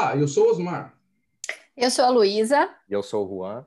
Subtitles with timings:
[0.00, 0.98] Olá, eu sou Osmar.
[1.76, 2.74] Eu sou a Luísa.
[2.88, 3.66] E eu sou o Juan.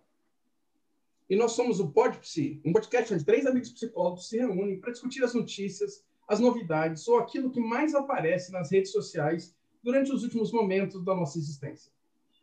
[1.30, 5.24] E nós somos o PodPsi, um podcast onde três amigos psicólogos se reúnem para discutir
[5.24, 10.52] as notícias, as novidades ou aquilo que mais aparece nas redes sociais durante os últimos
[10.52, 11.92] momentos da nossa existência.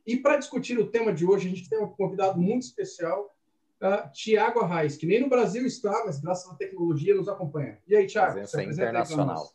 [0.07, 3.37] E para discutir o tema de hoje, a gente tem um convidado muito especial,
[3.83, 7.77] uh, Tiago Arraes, que nem no Brasil está, mas graças à tecnologia nos acompanha.
[7.89, 8.35] E aí, Tiago?
[8.35, 9.53] Presença internacional.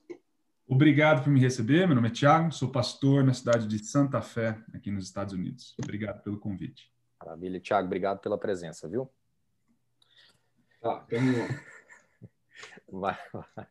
[0.67, 1.85] Obrigado por me receber.
[1.85, 5.75] Meu nome é Tiago, sou pastor na cidade de Santa Fé, aqui nos Estados Unidos.
[5.77, 6.91] Obrigado pelo convite.
[7.19, 7.59] Maravilha.
[7.59, 9.07] Tiago, obrigado pela presença, viu?
[10.81, 11.05] Tá,
[12.91, 13.67] vai, vai.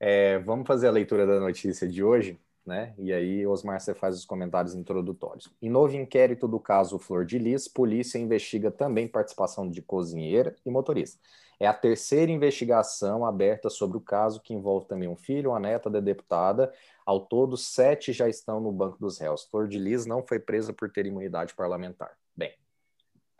[0.00, 2.94] É, vamos fazer a leitura da notícia de hoje, né?
[2.98, 5.52] E aí, Osmar, você faz os comentários introdutórios.
[5.60, 10.70] Em novo inquérito do caso Flor de Lis, polícia investiga também participação de cozinheira e
[10.70, 11.18] motorista.
[11.58, 15.88] É a terceira investigação aberta sobre o caso, que envolve também um filho, uma neta
[15.88, 16.72] da deputada.
[17.06, 19.44] Ao todo, sete já estão no banco dos réus.
[19.44, 22.16] Flor de Lis não foi presa por ter imunidade parlamentar.
[22.34, 22.52] Bem,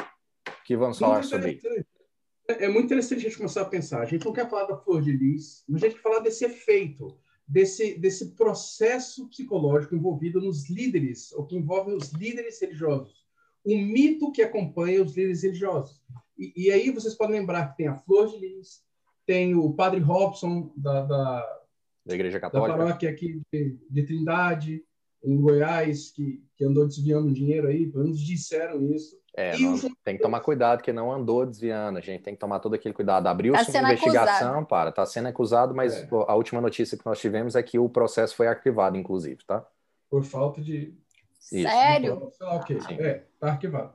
[0.00, 1.67] o que vamos falar sobre isso?
[2.47, 4.00] É muito interessante a gente começar a pensar.
[4.03, 6.45] A gente não quer falar da Flor de Lis, mas a gente quer falar desse
[6.45, 13.27] efeito, desse, desse processo psicológico envolvido nos líderes, ou que envolve os líderes religiosos.
[13.65, 16.03] O mito que acompanha os líderes religiosos.
[16.39, 18.83] E, e, aí vocês podem lembrar que tem a Flor de Lis,
[19.27, 21.61] tem o Padre Robson, da, da,
[22.05, 22.73] da Igreja Católica.
[22.73, 24.84] Da paróquia aqui de, de Trindade,
[25.23, 29.22] em Goiás, que, que andou desviando dinheiro aí, pelo menos disseram isso.
[29.34, 32.58] É, não, tem que tomar cuidado, que não andou desviando, a gente tem que tomar
[32.58, 33.27] todo aquele cuidado.
[33.27, 34.66] Abriu-se tá uma investigação, acusado.
[34.66, 36.08] para, está sendo acusado, mas é.
[36.28, 39.66] a última notícia que nós tivemos é que o processo foi arquivado, inclusive, tá?
[40.10, 40.94] Por falta de.
[41.50, 41.69] Isso.
[41.69, 42.30] Sério?
[42.42, 43.94] Ok, é, está arquivado.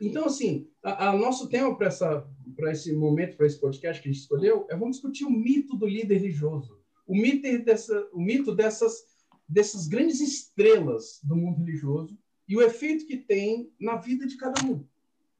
[0.00, 4.66] Então, assim, o nosso tema para esse momento, para esse podcast que a gente escolheu,
[4.68, 6.76] é vamos discutir o mito do líder religioso.
[7.06, 9.04] O mito, dessa, o mito dessas,
[9.48, 14.64] dessas grandes estrelas do mundo religioso e o efeito que tem na vida de cada
[14.66, 14.84] um.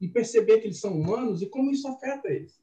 [0.00, 2.60] E perceber que eles são humanos e como isso afeta eles.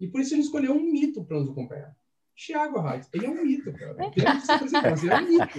[0.00, 1.94] E por isso gente escolheu um mito para nos acompanhar.
[2.34, 3.96] Thiago Arraes, ele é um mito, cara.
[4.16, 5.58] Ele é um mito.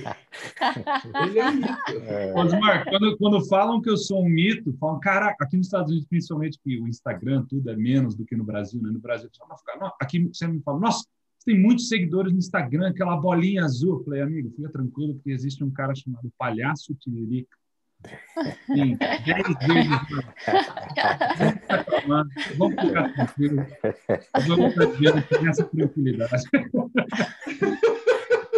[1.30, 1.92] Ele é um mito.
[2.08, 2.34] É.
[2.34, 6.08] Osmar, quando, quando falam que eu sou um mito, falam, cara, aqui nos Estados Unidos,
[6.10, 8.90] principalmente, que o Instagram, tudo é menos do que no Brasil, né?
[8.90, 9.30] No Brasil,
[9.80, 11.06] não, aqui você me fala, nossa,
[11.46, 14.00] tem muitos seguidores no Instagram, aquela bolinha azul.
[14.00, 17.61] Eu falei, amigo, fica tranquilo, porque existe um cara chamado Palhaço Tiririca
[18.66, 19.18] Sim, 10
[19.68, 19.90] vezes.
[22.58, 23.66] Vamos ficar tranquilo.
[24.48, 26.44] Vamos fazer com essa tranquilidade.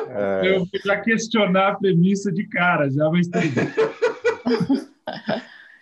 [0.10, 0.48] É...
[0.48, 3.42] Eu vou já questionar a premissa de cara, já vai estar.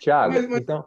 [0.00, 0.84] Tiago, então,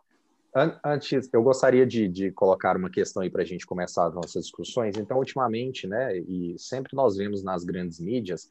[0.84, 4.46] antes, eu gostaria de, de colocar uma questão aí para a gente começar as nossas
[4.46, 4.97] discussões.
[4.97, 8.50] Então, ultimamente, né, e sempre nós vemos nas grandes mídias,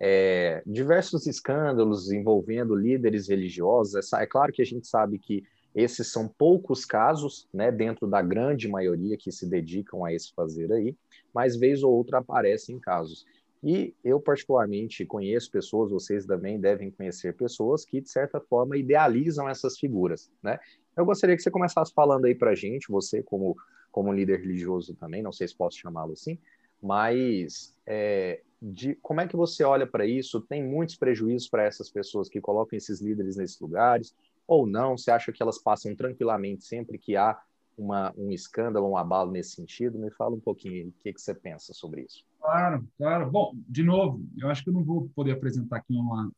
[0.00, 4.12] é, diversos escândalos envolvendo líderes religiosos.
[4.12, 5.44] É, é claro que a gente sabe que
[5.74, 10.70] esses são poucos casos, né, dentro da grande maioria que se dedicam a esse fazer
[10.72, 10.96] aí,
[11.34, 13.26] mas vez ou outra aparecem casos.
[13.62, 19.48] E eu, particularmente, conheço pessoas, vocês também devem conhecer pessoas que, de certa forma, idealizam
[19.48, 20.60] essas figuras, né?
[20.94, 23.56] Eu gostaria que você começasse falando aí para a gente, você como,
[23.90, 26.38] como líder religioso também, não sei se posso chamá-lo assim,
[26.80, 28.42] mas é,
[28.72, 30.40] de como é que você olha para isso?
[30.40, 34.14] Tem muitos prejuízos para essas pessoas que colocam esses líderes nesses lugares,
[34.46, 34.96] ou não?
[34.96, 37.38] Você acha que elas passam tranquilamente sempre que há
[37.76, 39.98] uma, um escândalo, um abalo nesse sentido?
[39.98, 42.24] Me fala um pouquinho o que, que você pensa sobre isso.
[42.40, 43.30] Claro, claro.
[43.30, 46.30] Bom, de novo, eu acho que eu não vou poder apresentar aqui uma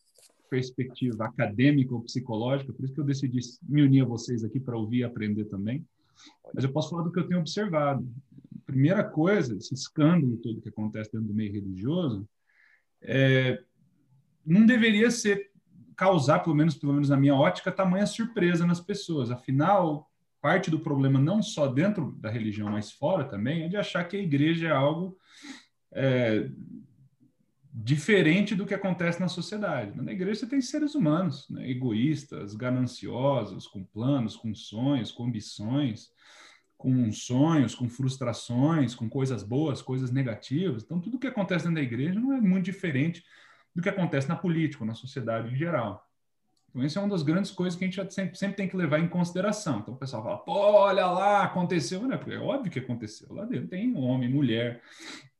[0.50, 4.76] perspectiva acadêmica ou psicológica, por isso que eu decidi me unir a vocês aqui para
[4.76, 5.84] ouvir e aprender também.
[6.53, 8.06] Mas eu posso falar do que eu tenho observado
[8.66, 12.28] primeira coisa, esse escândalo todo que acontece dentro do meio religioso,
[13.00, 13.62] é,
[14.44, 15.50] não deveria ser
[15.97, 19.31] causar, pelo menos, pelo menos na minha ótica, tamanha surpresa nas pessoas.
[19.31, 20.10] Afinal,
[20.41, 24.16] parte do problema não só dentro da religião, mas fora também, é de achar que
[24.16, 25.16] a igreja é algo
[25.92, 26.51] é,
[27.72, 29.97] diferente do que acontece na sociedade.
[30.01, 36.10] Na igreja você tem seres humanos, né, egoístas, gananciosos, com planos, com sonhos, com ambições,
[36.76, 40.82] com sonhos, com frustrações, com coisas boas, coisas negativas.
[40.82, 43.24] Então, tudo que acontece dentro da igreja não é muito diferente
[43.74, 46.06] do que acontece na política, na sociedade em geral.
[46.68, 48.98] Então, essa é uma das grandes coisas que a gente sempre, sempre tem que levar
[48.98, 49.78] em consideração.
[49.78, 52.06] Então, o pessoal fala, pô, olha lá, aconteceu.
[52.06, 52.20] Né?
[52.28, 53.32] É óbvio que aconteceu.
[53.32, 54.82] Lá dentro tem homem, mulher,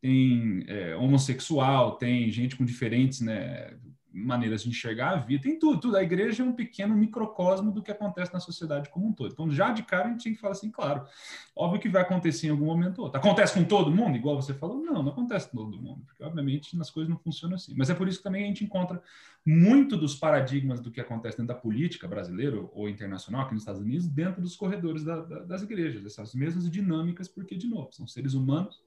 [0.00, 3.76] tem é, homossexual, tem gente com diferentes né,
[4.16, 5.96] maneiras de enxergar a vida, tem tudo, tudo.
[5.96, 9.32] A igreja é um pequeno microcosmo do que acontece na sociedade como um todo.
[9.32, 11.06] Então, já de cara, a gente tem que falar assim, claro,
[11.54, 13.20] óbvio que vai acontecer em algum momento ou outro.
[13.20, 14.82] Acontece com todo mundo, igual você falou?
[14.82, 17.74] Não, não acontece com todo mundo, porque, obviamente, as coisas não funcionam assim.
[17.76, 19.02] Mas é por isso que também a gente encontra
[19.44, 23.82] muito dos paradigmas do que acontece dentro da política brasileira ou internacional, aqui nos Estados
[23.82, 28.06] Unidos, dentro dos corredores da, da, das igrejas, essas mesmas dinâmicas, porque, de novo, são
[28.06, 28.80] seres humanos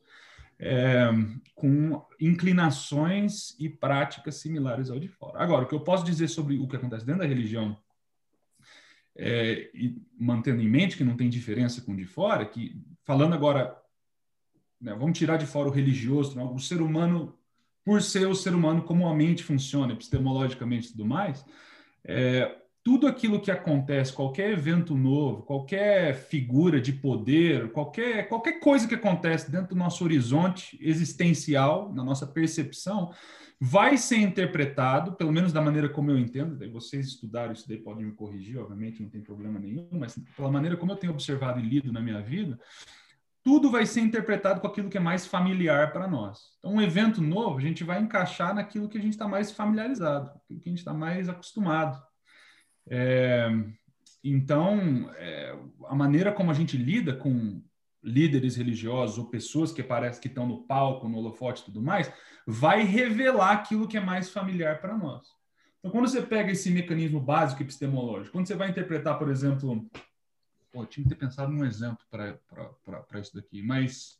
[0.59, 1.07] é,
[1.55, 5.41] com inclinações e práticas similares ao de fora.
[5.41, 7.77] Agora, o que eu posso dizer sobre o que acontece dentro da religião,
[9.15, 13.33] é, e mantendo em mente que não tem diferença com o de fora, que falando
[13.33, 13.75] agora,
[14.79, 17.37] né, vamos tirar de fora o religioso, né, o ser humano,
[17.83, 21.45] por ser o ser humano, como a mente funciona epistemologicamente e tudo mais,
[22.03, 28.87] é, tudo aquilo que acontece, qualquer evento novo, qualquer figura de poder, qualquer, qualquer coisa
[28.87, 33.11] que acontece dentro do nosso horizonte existencial, na nossa percepção,
[33.59, 37.77] vai ser interpretado, pelo menos da maneira como eu entendo, daí vocês estudaram isso daí
[37.77, 41.59] podem me corrigir, obviamente, não tem problema nenhum, mas pela maneira como eu tenho observado
[41.59, 42.57] e lido na minha vida,
[43.43, 46.39] tudo vai ser interpretado com aquilo que é mais familiar para nós.
[46.59, 50.29] Então, um evento novo, a gente vai encaixar naquilo que a gente está mais familiarizado,
[50.29, 52.01] aquilo que a gente está mais acostumado.
[52.89, 53.49] É,
[54.23, 55.57] então, é,
[55.87, 57.61] a maneira como a gente lida com
[58.03, 62.11] líderes religiosos ou pessoas que parecem que estão no palco, no holofote e tudo mais,
[62.47, 65.27] vai revelar aquilo que é mais familiar para nós.
[65.79, 69.89] Então, quando você pega esse mecanismo básico epistemológico, quando você vai interpretar, por exemplo,
[70.71, 74.18] pô, tinha que ter pensado num exemplo para isso daqui, mas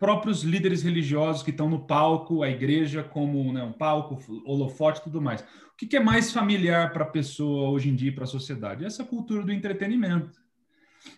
[0.00, 5.04] próprios líderes religiosos que estão no palco, a igreja como né, um palco, holofote e
[5.04, 5.42] tudo mais.
[5.42, 8.84] O que, que é mais familiar para a pessoa hoje em dia, para a sociedade?
[8.84, 10.40] Essa cultura do entretenimento.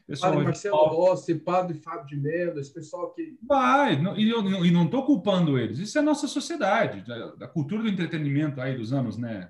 [0.06, 0.96] Pessoal, padre Marcelo palco...
[0.96, 3.37] Rossi, Padre Fábio de Mello, esse pessoal que...
[3.43, 5.79] Vai, e, eu, e não estou culpando eles.
[5.79, 7.05] Isso é a nossa sociedade,
[7.40, 9.49] a, cultura do entretenimento aí dos anos né,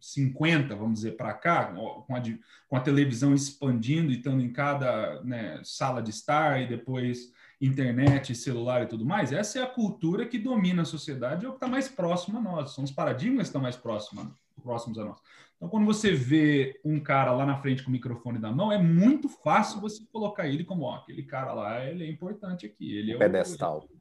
[0.00, 2.22] 50, vamos dizer, para cá, com a,
[2.68, 8.34] com a televisão expandindo e estando em cada né, sala de estar e depois internet,
[8.34, 11.56] celular e tudo mais, essa é a cultura que domina a sociedade, é o que
[11.56, 14.28] está mais próximo a nós, são os paradigmas que estão mais próximos,
[14.62, 15.18] próximos a nós.
[15.56, 18.78] Então, quando você vê um cara lá na frente com o microfone na mão, é
[18.78, 22.96] muito fácil você colocar ele como, ó, aquele cara lá, ele é importante aqui.
[22.96, 23.84] Ele é pedestal.
[23.90, 23.97] O...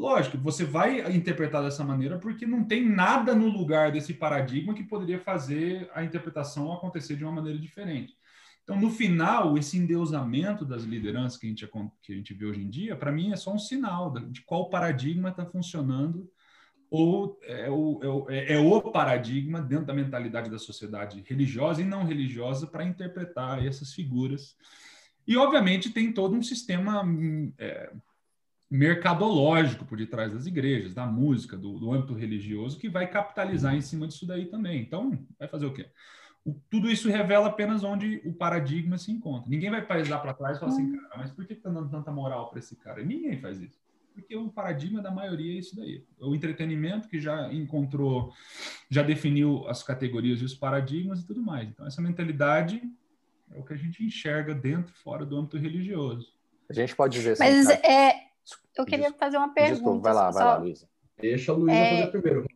[0.00, 4.82] Lógico, você vai interpretar dessa maneira porque não tem nada no lugar desse paradigma que
[4.82, 8.16] poderia fazer a interpretação acontecer de uma maneira diferente.
[8.64, 11.70] Então, no final, esse endeusamento das lideranças que a gente,
[12.00, 14.70] que a gente vê hoje em dia, para mim, é só um sinal de qual
[14.70, 16.30] paradigma está funcionando
[16.90, 22.06] ou é o, é, é o paradigma dentro da mentalidade da sociedade religiosa e não
[22.06, 24.56] religiosa para interpretar essas figuras.
[25.26, 27.04] E, obviamente, tem todo um sistema
[27.58, 27.92] é,
[28.70, 33.80] mercadológico por detrás das igrejas, da música, do, do âmbito religioso, que vai capitalizar em
[33.80, 34.80] cima disso daí também.
[34.80, 35.86] Então, vai fazer o quê?
[36.44, 39.48] o, tudo isso revela apenas onde o paradigma se encontra.
[39.48, 42.10] Ninguém vai paisar para trás e falar assim, cara, mas por que está dando tanta
[42.10, 43.04] moral para esse cara?
[43.04, 43.78] Ninguém faz isso.
[44.14, 46.04] Porque o paradigma da maioria é isso daí.
[46.18, 48.32] O entretenimento que já encontrou,
[48.90, 51.68] já definiu as categorias e os paradigmas e tudo mais.
[51.68, 52.82] Então, essa mentalidade
[53.52, 56.32] é o que a gente enxerga dentro e fora do âmbito religioso.
[56.68, 57.42] A gente pode dizer assim.
[57.42, 58.29] Mas é,
[58.76, 59.74] eu queria fazer uma pergunta.
[59.74, 60.88] Desculpa, vai lá, vai lá, Luísa.
[61.18, 61.96] Deixa a Luísa é...
[61.96, 62.46] fazer primeiro.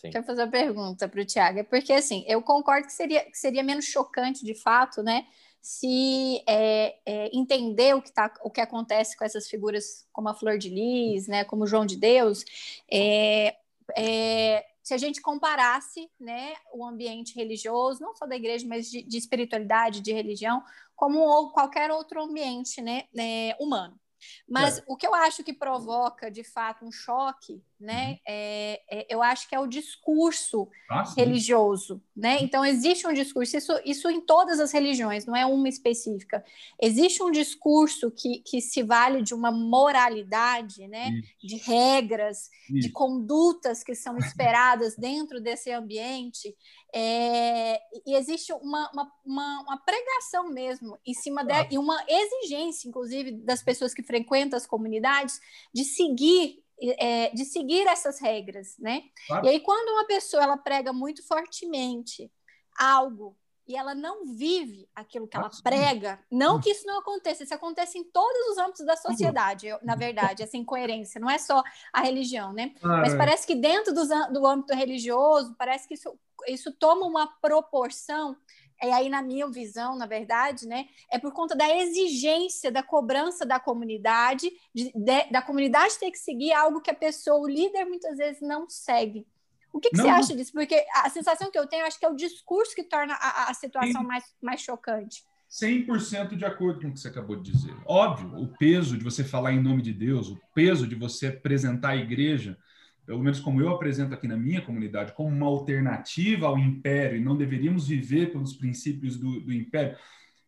[0.00, 0.02] Sim.
[0.04, 1.58] Deixa eu fazer uma pergunta para o Tiago.
[1.58, 5.26] É porque, assim, eu concordo que seria, que seria menos chocante, de fato, né?
[5.60, 10.34] Se é, é, entender o que, tá, o que acontece com essas figuras como a
[10.34, 12.42] Flor de Lis, né, como João de Deus,
[12.90, 13.56] é,
[13.94, 19.02] é, se a gente comparasse né, o ambiente religioso, não só da igreja, mas de,
[19.02, 20.62] de espiritualidade, de religião,
[20.96, 24.00] como qualquer outro ambiente né, é, humano.
[24.48, 24.84] Mas é.
[24.86, 28.10] o que eu acho que provoca, de fato, um choque, né?
[28.10, 28.18] Uhum.
[28.28, 32.38] É, é, eu acho que é o discurso ah, religioso, né?
[32.42, 36.44] Então, existe um discurso, isso, isso em todas as religiões, não é uma específica.
[36.80, 41.10] Existe um discurso que, que se vale de uma moralidade, né?
[41.10, 41.46] Isso.
[41.46, 42.80] De regras, isso.
[42.80, 46.54] de condutas que são esperadas dentro desse ambiente,
[46.94, 52.88] é, e existe uma, uma, uma, uma, pregação mesmo em cima dela, e uma exigência,
[52.88, 55.40] inclusive, das pessoas que frequentam as comunidades
[55.72, 56.62] de seguir
[56.98, 59.02] é, de seguir essas regras, né?
[59.26, 59.44] Claro.
[59.44, 62.32] E aí, quando uma pessoa ela prega muito fortemente
[62.78, 63.36] algo
[63.70, 66.60] e ela não vive aquilo que ela prega, não hum.
[66.60, 70.56] que isso não aconteça, isso acontece em todos os âmbitos da sociedade, na verdade, essa
[70.56, 71.62] incoerência, não é só
[71.92, 72.74] a religião, né?
[72.82, 73.16] Ah, Mas é.
[73.16, 78.36] parece que dentro do, do âmbito religioso, parece que isso, isso toma uma proporção
[78.82, 83.46] e aí na minha visão, na verdade, né, é por conta da exigência, da cobrança
[83.46, 87.84] da comunidade, de, de, da comunidade ter que seguir algo que a pessoa, o líder,
[87.84, 89.26] muitas vezes não segue
[89.72, 90.52] O que, que não, você acha disso?
[90.52, 93.54] Porque a sensação que eu tenho, acho que é o discurso que torna a, a
[93.54, 95.24] situação mais, mais chocante.
[95.50, 97.74] 100% de acordo com o que você acabou de dizer.
[97.84, 101.90] Óbvio, o peso de você falar em nome de Deus, o peso de você apresentar
[101.90, 102.56] a igreja,
[103.04, 107.24] pelo menos como eu apresento aqui na minha comunidade, como uma alternativa ao império, e
[107.24, 109.96] não deveríamos viver pelos princípios do, do império.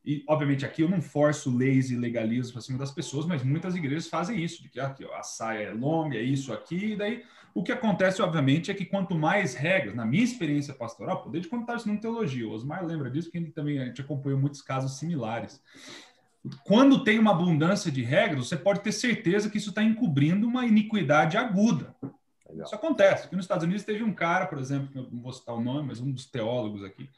[0.04, 3.74] E, obviamente, aqui eu não forço leis e legalismo para cima das pessoas, mas muitas
[3.74, 7.62] igrejas fazem isso, de que a saia é longa, é isso aqui, e daí o
[7.62, 11.76] que acontece, obviamente, é que quanto mais regras, na minha experiência pastoral, desde quando estava
[11.76, 15.62] estudando teologia, o Osmar lembra disso, que ele também a gente acompanhou muitos casos similares.
[16.64, 20.66] Quando tem uma abundância de regras, você pode ter certeza que isso está encobrindo uma
[20.66, 21.94] iniquidade aguda.
[22.60, 23.26] Isso acontece.
[23.26, 26.00] Aqui nos Estados Unidos teve um cara, por exemplo, não vou citar o nome, mas
[26.00, 27.08] um dos teólogos aqui,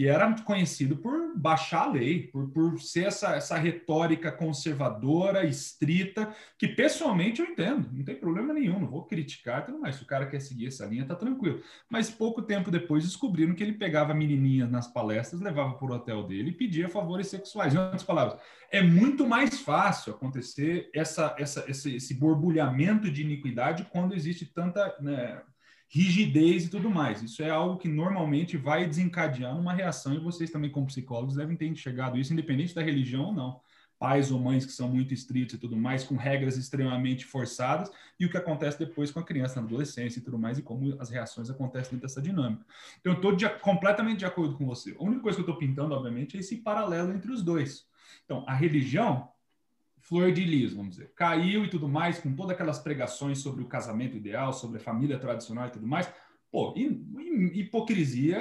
[0.00, 6.34] que era conhecido por baixar a lei, por, por ser essa, essa retórica conservadora, estrita,
[6.56, 9.96] que pessoalmente eu entendo, não tem problema nenhum, não vou criticar tudo mais.
[9.96, 11.62] Se o cara quer seguir essa linha, tá tranquilo.
[11.86, 16.22] Mas pouco tempo depois descobriram que ele pegava menininhas nas palestras, levava para o hotel
[16.22, 17.74] dele e pedia favores sexuais.
[17.74, 18.40] Em outras palavras,
[18.72, 24.96] é muito mais fácil acontecer essa, essa, esse, esse borbulhamento de iniquidade quando existe tanta.
[24.98, 25.42] Né,
[25.92, 27.20] rigidez e tudo mais.
[27.20, 31.56] Isso é algo que normalmente vai desencadear uma reação, e vocês também, como psicólogos, devem
[31.56, 33.60] ter enxergado isso, independente da religião ou não.
[33.98, 38.24] Pais ou mães que são muito estritos e tudo mais, com regras extremamente forçadas, e
[38.24, 41.10] o que acontece depois com a criança na adolescência e tudo mais, e como as
[41.10, 42.64] reações acontecem dentro dessa dinâmica.
[43.00, 44.96] Então, eu estou completamente de acordo com você.
[44.98, 47.84] A única coisa que eu estou pintando, obviamente, é esse paralelo entre os dois.
[48.24, 49.28] Então, a religião
[50.00, 51.12] flor de lis, vamos dizer.
[51.14, 55.18] Caiu e tudo mais, com todas aquelas pregações sobre o casamento ideal, sobre a família
[55.18, 56.10] tradicional e tudo mais.
[56.50, 58.40] Pô, hipocrisia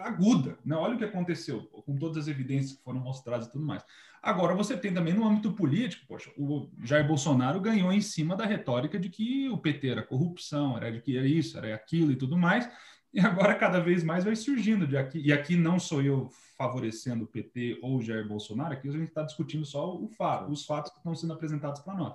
[0.00, 0.76] aguda, né?
[0.76, 3.82] Olha o que aconteceu, com todas as evidências que foram mostradas e tudo mais.
[4.22, 8.44] Agora, você tem também no âmbito político, poxa, o Jair Bolsonaro ganhou em cima da
[8.44, 12.16] retórica de que o PT era corrupção, era de que era isso, era aquilo e
[12.16, 12.68] tudo mais,
[13.16, 15.18] e agora cada vez mais vai surgindo de aqui.
[15.24, 19.22] E aqui não sou eu favorecendo o PT ou Jair Bolsonaro, aqui a gente está
[19.22, 22.14] discutindo só o fato, os fatos que estão sendo apresentados para nós.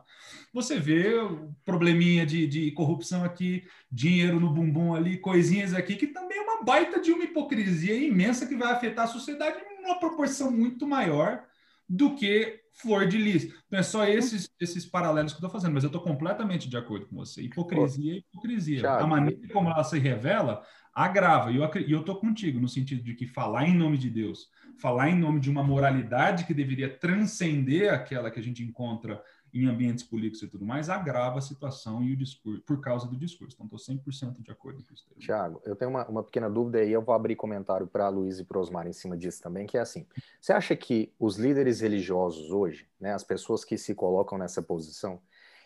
[0.54, 6.06] Você vê o probleminha de, de corrupção aqui, dinheiro no bumbum ali, coisinhas aqui, que
[6.06, 10.00] também é uma baita de uma hipocrisia imensa que vai afetar a sociedade em uma
[10.00, 11.44] proporção muito maior
[11.90, 13.46] do que flor de lis.
[13.68, 16.78] Então é só esses, esses paralelos que eu estou fazendo, mas eu estou completamente de
[16.78, 17.42] acordo com você.
[17.42, 18.90] Hipocrisia é hipocrisia.
[18.90, 20.64] a maneira como ela se revela
[20.94, 21.52] agrava.
[21.52, 24.48] E eu, e tô contigo, no sentido de que falar em nome de Deus,
[24.80, 29.22] falar em nome de uma moralidade que deveria transcender aquela que a gente encontra
[29.54, 33.18] em ambientes políticos e tudo mais, agrava a situação e o discurso, por causa do
[33.18, 33.56] discurso.
[33.56, 35.06] Então, estou 100% de acordo com isso.
[35.20, 38.40] Tiago, eu tenho uma, uma pequena dúvida aí, eu vou abrir comentário para a Luiz
[38.40, 40.08] e para Osmar em cima disso também, que é assim,
[40.40, 45.22] você acha que os líderes religiosos hoje, né, as pessoas que se colocam nessa posição,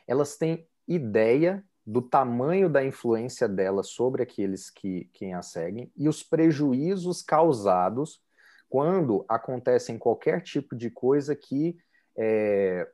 [0.08, 6.10] elas têm ideia do tamanho da influência dela sobre aqueles que quem a seguem e
[6.10, 8.20] os prejuízos causados
[8.68, 11.78] quando acontecem qualquer tipo de coisa que
[12.18, 12.90] é,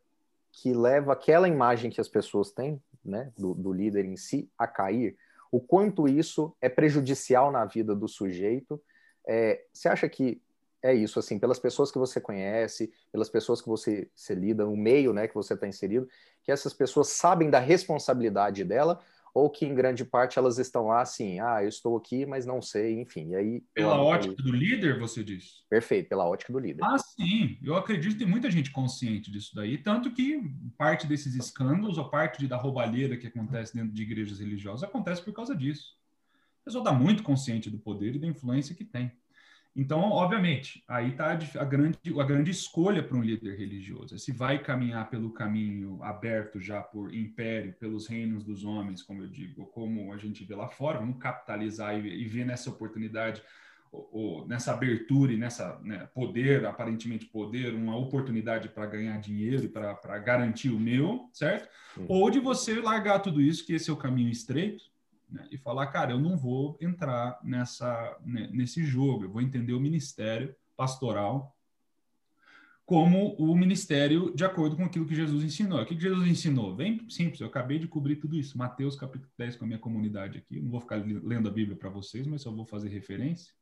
[0.52, 4.68] que leva aquela imagem que as pessoas têm, né, do, do líder em si, a
[4.68, 5.18] cair.
[5.52, 8.82] O quanto isso é prejudicial na vida do sujeito.
[9.28, 10.42] É, você acha que
[10.84, 14.76] é isso, assim, pelas pessoas que você conhece, pelas pessoas que você se lida, o
[14.76, 16.08] meio, né, que você está inserido,
[16.44, 19.00] que essas pessoas sabem da responsabilidade dela
[19.34, 22.62] ou que em grande parte elas estão lá assim, ah, eu estou aqui, mas não
[22.62, 23.30] sei, enfim.
[23.30, 25.64] E aí pela ótica do líder, você diz?
[25.70, 26.84] Perfeito, pela ótica do líder.
[26.84, 27.58] Ah, sim.
[27.64, 30.42] Eu acredito que tem muita gente consciente disso daí, tanto que
[30.78, 35.34] parte desses escândalos ou parte da roubalheira que acontece dentro de igrejas religiosas acontece por
[35.34, 35.96] causa disso.
[36.62, 39.12] A pessoa está muito consciente do poder e da influência que tem.
[39.74, 44.20] Então, obviamente, aí está a grande, a grande escolha para um líder religioso.
[44.20, 49.28] Se vai caminhar pelo caminho aberto já por império, pelos reinos dos homens, como eu
[49.28, 53.42] digo, como a gente vê lá fora, vamos capitalizar e, e ver nessa oportunidade,
[53.90, 59.64] ou, ou, nessa abertura e nessa né, poder, aparentemente poder, uma oportunidade para ganhar dinheiro
[59.64, 61.70] e para garantir o meu, certo?
[61.96, 62.06] Sim.
[62.10, 64.91] Ou de você largar tudo isso, que esse é o caminho estreito,
[65.32, 69.74] né, e falar, cara, eu não vou entrar nessa, né, nesse jogo, eu vou entender
[69.74, 71.56] o ministério pastoral
[72.86, 75.82] como o ministério de acordo com aquilo que Jesus ensinou.
[75.82, 76.76] O que Jesus ensinou?
[76.76, 78.58] Bem simples, eu acabei de cobrir tudo isso.
[78.58, 80.60] Mateus capítulo 10 com a minha comunidade aqui.
[80.60, 83.54] Não vou ficar lendo a Bíblia para vocês, mas só vou fazer referência.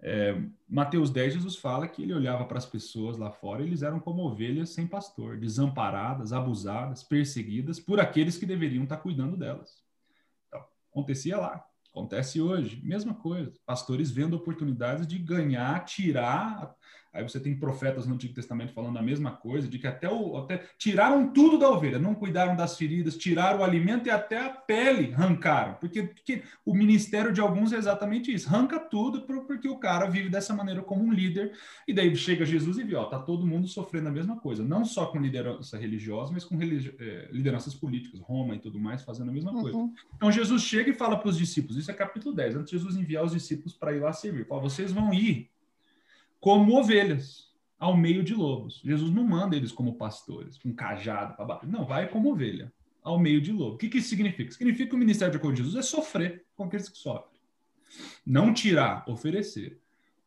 [0.00, 0.38] É,
[0.68, 4.22] Mateus 10, Jesus fala que ele olhava para as pessoas lá fora, eles eram como
[4.22, 9.83] ovelhas sem pastor, desamparadas, abusadas, perseguidas por aqueles que deveriam estar cuidando delas.
[10.94, 11.64] Acontecia lá.
[11.90, 13.52] Acontece hoje, mesma coisa.
[13.66, 16.72] Pastores vendo oportunidades de ganhar, tirar
[17.14, 20.36] Aí você tem profetas no Antigo Testamento falando a mesma coisa, de que até, o,
[20.36, 24.50] até tiraram tudo da ovelha, não cuidaram das feridas, tiraram o alimento e até a
[24.50, 25.74] pele arrancaram.
[25.74, 30.28] Porque, porque o ministério de alguns é exatamente isso: arranca tudo porque o cara vive
[30.28, 31.52] dessa maneira como um líder.
[31.86, 34.84] E daí chega Jesus e vê, ó, tá todo mundo sofrendo a mesma coisa, não
[34.84, 39.28] só com liderança religiosa, mas com religi eh, lideranças políticas, Roma e tudo mais, fazendo
[39.30, 39.62] a mesma uhum.
[39.62, 39.90] coisa.
[40.16, 42.96] Então Jesus chega e fala para os discípulos, isso é capítulo 10, antes de Jesus
[42.96, 44.46] enviar os discípulos para ir lá servir.
[44.46, 45.53] Fala, vocês vão ir
[46.44, 47.48] como ovelhas
[47.78, 48.82] ao meio de lobos.
[48.84, 51.66] Jesus não manda eles como pastores, com um cajado para bater.
[51.66, 52.70] Não, vai como ovelha
[53.02, 53.76] ao meio de lobo.
[53.76, 54.52] O que, que isso significa?
[54.52, 57.40] Significa que o ministério de acordo de Jesus é sofrer com aqueles que sofrem.
[58.26, 59.80] Não tirar, oferecer.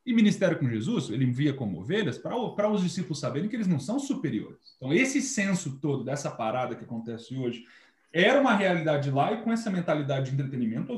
[0.04, 3.80] E ministério com Jesus, ele envia como ovelhas para os discípulos saberem que eles não
[3.80, 4.74] são superiores.
[4.78, 7.64] Então, esse senso todo dessa parada que acontece hoje
[8.12, 10.98] era uma realidade lá e com essa mentalidade de entretenimento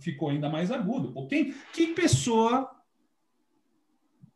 [0.00, 1.12] ficou ainda mais agudo.
[1.12, 2.68] Pô, quem, que pessoa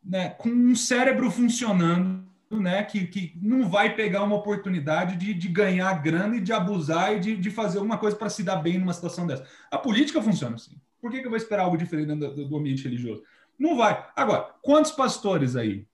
[0.04, 5.48] né, com um cérebro funcionando, né, que, que não vai pegar uma oportunidade de, de
[5.48, 8.78] ganhar grana e de abusar e de, de fazer alguma coisa para se dar bem
[8.78, 9.46] numa situação dessa.
[9.70, 10.76] A política funciona assim.
[11.00, 13.22] Por que, que eu vou esperar algo diferente do, do ambiente religioso?
[13.58, 14.06] Não vai.
[14.14, 15.86] Agora, quantos pastores aí,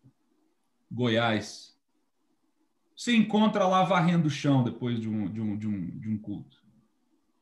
[0.91, 1.77] Goiás,
[2.97, 6.19] se encontra lá varrendo o chão depois de um, de um, de um, de um
[6.19, 6.59] culto?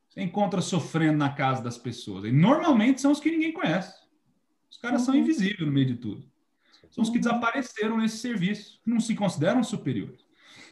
[0.08, 2.24] Você encontra sofrendo na casa das pessoas.
[2.24, 3.94] E normalmente são os que ninguém conhece.
[4.70, 5.06] Os caras uhum.
[5.06, 6.26] são invisíveis no meio de tudo
[6.96, 10.24] são os que desapareceram nesse serviço, que não se consideram superiores.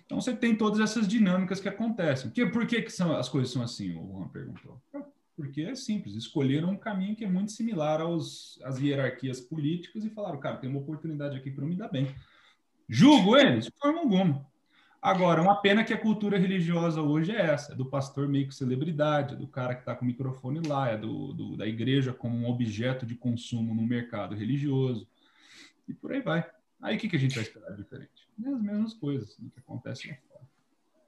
[0.07, 2.31] Então você tem todas essas dinâmicas que acontecem.
[2.31, 3.95] Que, por que, que são, as coisas são assim?
[3.95, 4.81] O Juan perguntou.
[5.37, 10.09] Porque é simples, escolheram um caminho que é muito similar aos, às hierarquias políticas e
[10.09, 12.09] falaram, cara, tem uma oportunidade aqui para me dar bem.
[12.89, 13.67] Julgo eles?
[13.67, 14.47] De forma alguma.
[15.03, 18.55] Agora, uma pena que a cultura religiosa hoje é essa, é do pastor meio que
[18.55, 22.15] celebridade, é do cara que está com o microfone lá, é do, do, da igreja
[22.15, 25.07] como um objeto de consumo no mercado religioso
[25.89, 26.49] e por aí vai.
[26.81, 28.29] Aí o que, que a gente vai esperar diferente?
[28.39, 30.45] As mesmas coisas que acontecem lá fora.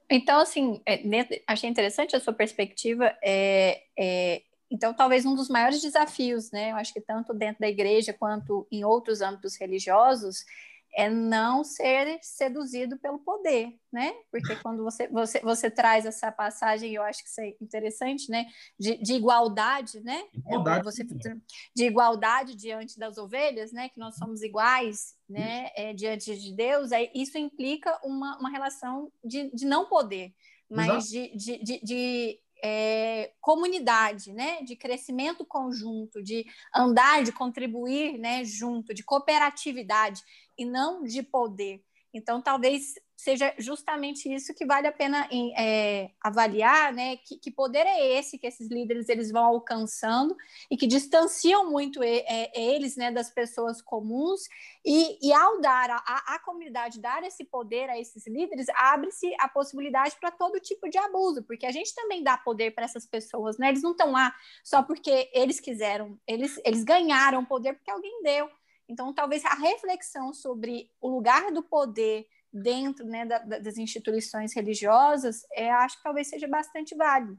[0.09, 1.01] Então, assim, é,
[1.45, 3.13] achei interessante a sua perspectiva.
[3.21, 4.41] É, é,
[4.71, 6.71] então, talvez um dos maiores desafios, né?
[6.71, 10.45] Eu acho que tanto dentro da igreja quanto em outros âmbitos religiosos
[10.95, 14.13] é não ser seduzido pelo poder, né?
[14.31, 18.45] Porque quando você, você, você traz essa passagem, eu acho que isso é interessante, né?
[18.79, 20.23] De, de igualdade, né?
[20.33, 20.83] Igualdade.
[20.83, 23.89] Você, de igualdade diante das ovelhas, né?
[23.89, 25.69] Que nós somos iguais, né?
[25.75, 26.91] É, diante de Deus.
[26.91, 30.33] Aí isso implica uma, uma relação de, de não poder,
[30.69, 38.17] mas de, de, de, de é, comunidade, né, de crescimento conjunto, de andar, de contribuir,
[38.17, 40.21] né, junto, de cooperatividade
[40.57, 41.81] e não de poder.
[42.13, 45.27] Então, talvez seja justamente isso que vale a pena
[45.57, 47.17] é, avaliar, né?
[47.17, 50.37] Que, que, poder é esse que esses líderes eles vão alcançando
[50.69, 54.41] e que distanciam muito é, é, eles, né, das pessoas comuns
[54.85, 59.49] e, e ao dar a, a, comunidade dar esse poder a esses líderes abre-se a
[59.49, 63.57] possibilidade para todo tipo de abuso, porque a gente também dá poder para essas pessoas,
[63.57, 63.69] né?
[63.69, 64.31] Eles não estão lá
[64.63, 68.47] só porque eles quiseram, eles eles ganharam poder porque alguém deu.
[68.87, 75.41] Então, talvez a reflexão sobre o lugar do poder dentro né, da, das instituições religiosas,
[75.53, 77.37] é, acho que talvez seja bastante válido.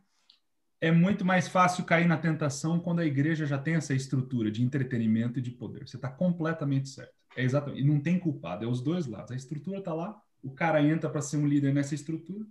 [0.81, 4.63] É muito mais fácil cair na tentação quando a igreja já tem essa estrutura de
[4.63, 5.89] entretenimento e de poder.
[5.89, 7.13] Você está completamente certo.
[7.37, 7.83] É exatamente.
[7.83, 9.33] E não tem culpado, é os dois lados.
[9.33, 12.47] A estrutura está lá, o cara entra para ser um líder nessa estrutura.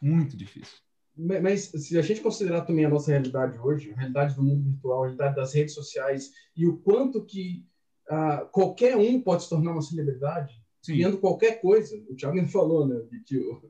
[0.00, 0.76] Muito difícil.
[1.14, 5.00] Mas se a gente considerar também a nossa realidade hoje, a realidade do mundo virtual,
[5.02, 7.66] a realidade das redes sociais e o quanto que
[8.10, 10.94] uh, qualquer um pode se tornar uma celebridade, Sim.
[10.94, 11.96] criando qualquer coisa.
[12.08, 13.62] O Thiago falou, né, que o,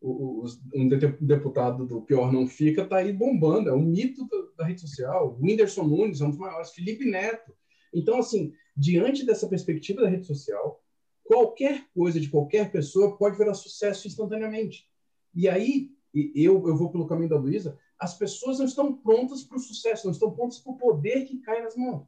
[0.00, 4.66] o, um deputado do Pior Não Fica está aí bombando, é um mito da, da,
[4.66, 5.36] rede social.
[5.38, 7.52] O Whindersson Nunes é um dos maiores, Felipe Neto.
[7.92, 10.80] Então, assim, diante dessa perspectiva da rede social,
[11.24, 14.88] qualquer coisa de qualquer pessoa pode virar sucesso instantaneamente.
[15.34, 19.58] E aí, eu, eu vou pelo caminho da Luísa, as pessoas não estão prontas para
[19.58, 22.06] o sucesso, não estão prontas para o poder que cai nas mãos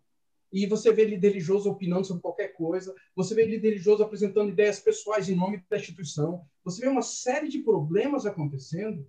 [0.53, 4.79] e você vê líder religioso opinando sobre qualquer coisa, você vê líder religioso apresentando ideias
[4.79, 9.09] pessoais em nome da instituição, você vê uma série de problemas acontecendo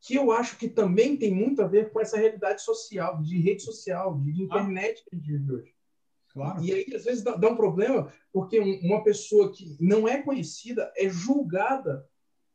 [0.00, 3.62] que eu acho que também tem muito a ver com essa realidade social, de rede
[3.62, 5.74] social, de internet que a gente vive hoje.
[6.32, 6.64] Claro.
[6.64, 10.90] E aí, às vezes, dá, dá um problema, porque uma pessoa que não é conhecida
[10.96, 12.08] é julgada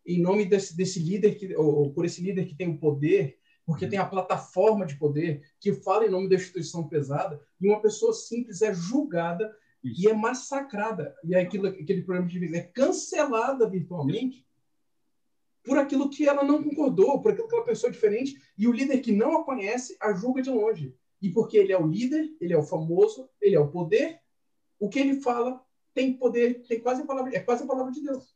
[0.05, 3.37] em nome desse, desse líder, que, ou, ou por esse líder que tem o poder,
[3.65, 7.81] porque tem a plataforma de poder que fala em nome da instituição pesada, e uma
[7.81, 10.01] pessoa simples é julgada Isso.
[10.01, 11.15] e é massacrada.
[11.23, 14.45] E é aquilo, aquele problema de vida é cancelada virtualmente
[15.63, 18.99] por aquilo que ela não concordou, por aquilo que ela pensou diferente, e o líder
[18.99, 20.95] que não a conhece a julga de longe.
[21.19, 24.19] E porque ele é o líder, ele é o famoso, ele é o poder,
[24.79, 25.59] o que ele fala
[25.91, 28.35] tem poder, tem quase a palavra, é quase a palavra de Deus.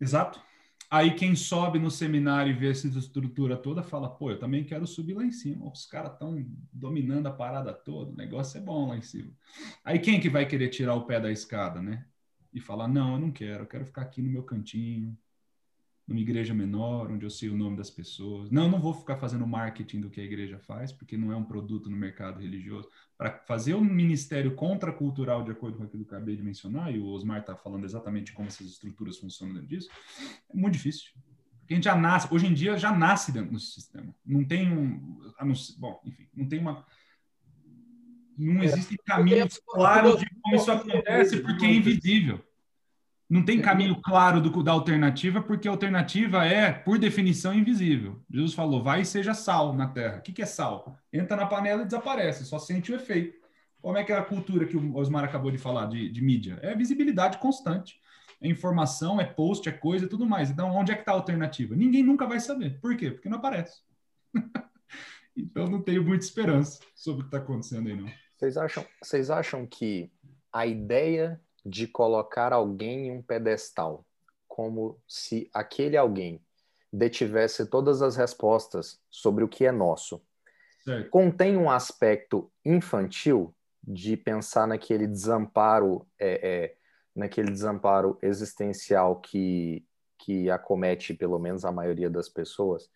[0.00, 0.40] Exato.
[0.90, 4.86] Aí quem sobe no seminário e vê essa estrutura toda fala, pô, eu também quero
[4.86, 5.70] subir lá em cima.
[5.70, 9.30] Os caras estão dominando a parada toda, o negócio é bom lá em cima.
[9.84, 12.06] Aí quem que vai querer tirar o pé da escada, né?
[12.54, 15.16] E falar, não, eu não quero, eu quero ficar aqui no meu cantinho,
[16.08, 18.50] numa igreja menor, onde eu sei o nome das pessoas.
[18.50, 21.44] Não, não vou ficar fazendo marketing do que a igreja faz, porque não é um
[21.44, 22.88] produto no mercado religioso.
[23.18, 26.98] Para fazer um ministério contracultural, de acordo com aquilo que eu acabei de mencionar, e
[26.98, 29.90] o Osmar está falando exatamente como essas estruturas funcionam dentro disso,
[30.50, 31.10] é muito difícil.
[31.60, 34.14] Porque a gente já nasce, hoje em dia já nasce dentro do sistema.
[34.24, 35.20] Não tem um.
[35.76, 36.86] Bom, enfim, não tem uma.
[38.38, 38.64] Não é.
[38.64, 42.42] existem caminhos claros de como isso acontece, porque é invisível.
[43.28, 48.22] Não tem caminho claro do, da alternativa, porque a alternativa é, por definição, invisível.
[48.30, 50.18] Jesus falou: vai e seja sal na terra.
[50.18, 50.96] O que, que é sal?
[51.12, 53.36] Entra na panela e desaparece, só sente o efeito.
[53.82, 56.58] Como é que é a cultura que o Osmar acabou de falar de, de mídia?
[56.62, 58.00] É visibilidade constante.
[58.40, 60.50] É informação, é post, é coisa e tudo mais.
[60.50, 61.74] Então, onde é que está a alternativa?
[61.76, 62.80] Ninguém nunca vai saber.
[62.80, 63.10] Por quê?
[63.10, 63.82] Porque não aparece.
[65.36, 68.08] então, não tenho muita esperança sobre o que está acontecendo aí, não.
[68.36, 70.10] Vocês acham, vocês acham que
[70.52, 74.04] a ideia de colocar alguém em um pedestal,
[74.46, 76.40] como se aquele alguém
[76.92, 80.22] detivesse todas as respostas sobre o que é nosso.
[80.84, 81.10] Certo.
[81.10, 86.74] Contém um aspecto infantil de pensar naquele desamparo, é, é,
[87.14, 89.84] naquele desamparo existencial que,
[90.18, 92.90] que acomete pelo menos a maioria das pessoas.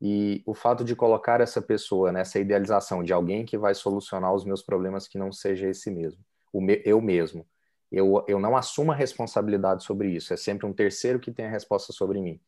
[0.00, 4.44] E o fato de colocar essa pessoa nessa idealização de alguém que vai solucionar os
[4.44, 7.46] meus problemas que não seja esse mesmo, o me, eu mesmo
[7.90, 11.50] eu, eu não assumo a responsabilidade sobre isso, é sempre um terceiro que tem a
[11.50, 12.40] resposta sobre mim.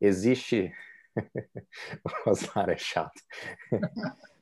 [0.00, 0.72] Existe.
[2.26, 3.20] Osmar é chato.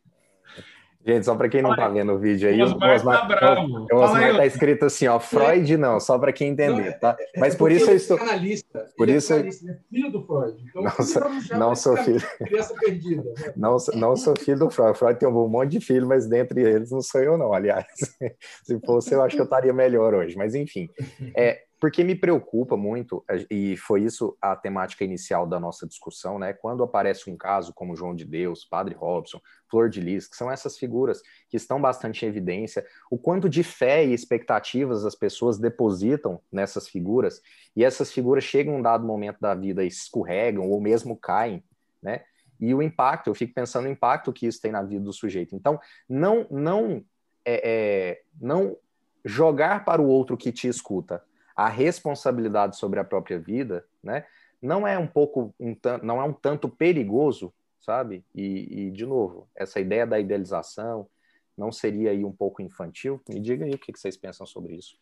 [1.07, 3.87] Gente, só para quem não está vendo o vídeo aí, o Osmar, tá bravo.
[3.93, 7.17] o Osmar está escrito assim, ó, Freud não, só para quem entender, tá?
[7.19, 8.19] É, é Mas por isso eu estou...
[8.19, 9.53] Analista, por isso é, é
[9.89, 10.57] filho do Freud.
[10.69, 12.21] Então, não, sou, não sou filho.
[12.45, 13.23] Criança perdida.
[13.23, 13.53] Né?
[13.57, 14.99] Não, não sou filho do Freud.
[14.99, 17.87] Freud tem um monte de filhos, mas dentre eles não sou eu não, aliás.
[18.65, 20.37] Se fosse, eu acho que eu estaria melhor hoje.
[20.37, 20.89] Mas enfim,
[21.37, 26.55] é, porque me preocupa muito, e foi isso a temática inicial da nossa discussão, né?
[26.55, 30.51] Quando aparece um caso como João de Deus, Padre Robson, Flor de Lis, que são
[30.51, 35.59] essas figuras que estão bastante em evidência, o quanto de fé e expectativas as pessoas
[35.59, 37.43] depositam nessas figuras,
[37.75, 41.63] e essas figuras chegam um dado momento da vida e escorregam ou mesmo caem,
[42.03, 42.23] né?
[42.59, 45.55] E o impacto, eu fico pensando no impacto que isso tem na vida do sujeito.
[45.55, 47.05] Então, não, não,
[47.45, 48.79] é, é, não
[49.23, 51.23] jogar para o outro que te escuta
[51.57, 54.27] a responsabilidade sobre a própria vida, né?
[54.61, 58.25] Não é um pouco, um, não é um tanto perigoso, sabe?
[58.35, 61.09] E, e, de novo, essa ideia da idealização
[61.57, 63.21] não seria aí um pouco infantil?
[63.29, 64.99] Me diga aí o que vocês pensam sobre isso.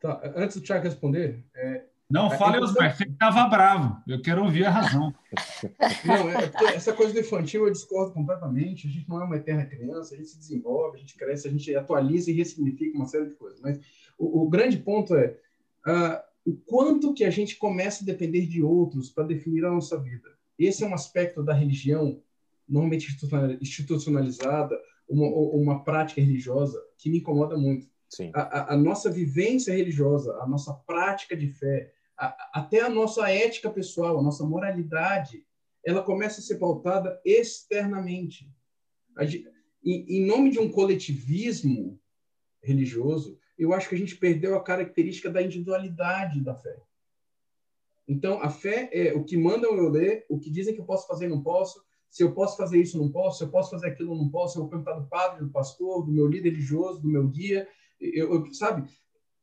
[0.00, 4.02] Tá, antes do Tiago responder, é, não, fale, é, Osmar, você estava bravo.
[4.06, 5.14] Eu quero ouvir a razão.
[6.06, 8.86] Não, é, essa coisa do infantil eu discordo completamente.
[8.86, 11.50] A gente não é uma eterna criança, a gente se desenvolve, a gente cresce, a
[11.50, 13.60] gente atualiza e ressignifica uma série de coisas.
[13.60, 13.78] Mas
[14.16, 15.36] o, o grande ponto é,
[15.86, 20.00] uh, o quanto que a gente começa a depender de outros para definir a nossa
[20.00, 20.28] vida.
[20.58, 22.22] Esse é um aspecto da religião,
[22.68, 23.14] normalmente
[23.60, 27.86] institucionalizada, uma, uma prática religiosa que me incomoda muito.
[28.34, 33.30] A, a, a, nossa vivência religiosa, a nossa prática de fé, a, até a nossa
[33.30, 35.44] ética pessoal, a nossa moralidade,
[35.84, 38.50] ela começa a ser pautada externamente.
[39.20, 39.42] Em,
[39.84, 42.00] em nome de um coletivismo
[42.62, 46.80] religioso, eu acho que a gente perdeu a característica da individualidade da fé.
[48.06, 51.06] Então, a fé é o que mandam eu ler, o que dizem que eu posso
[51.06, 53.88] fazer e não posso, se eu posso fazer isso não posso, se eu posso fazer
[53.88, 57.08] aquilo não posso, eu vou perguntar do padre, do pastor, do meu líder religioso, do
[57.08, 57.68] meu guia,
[58.00, 58.88] eu, eu, sabe?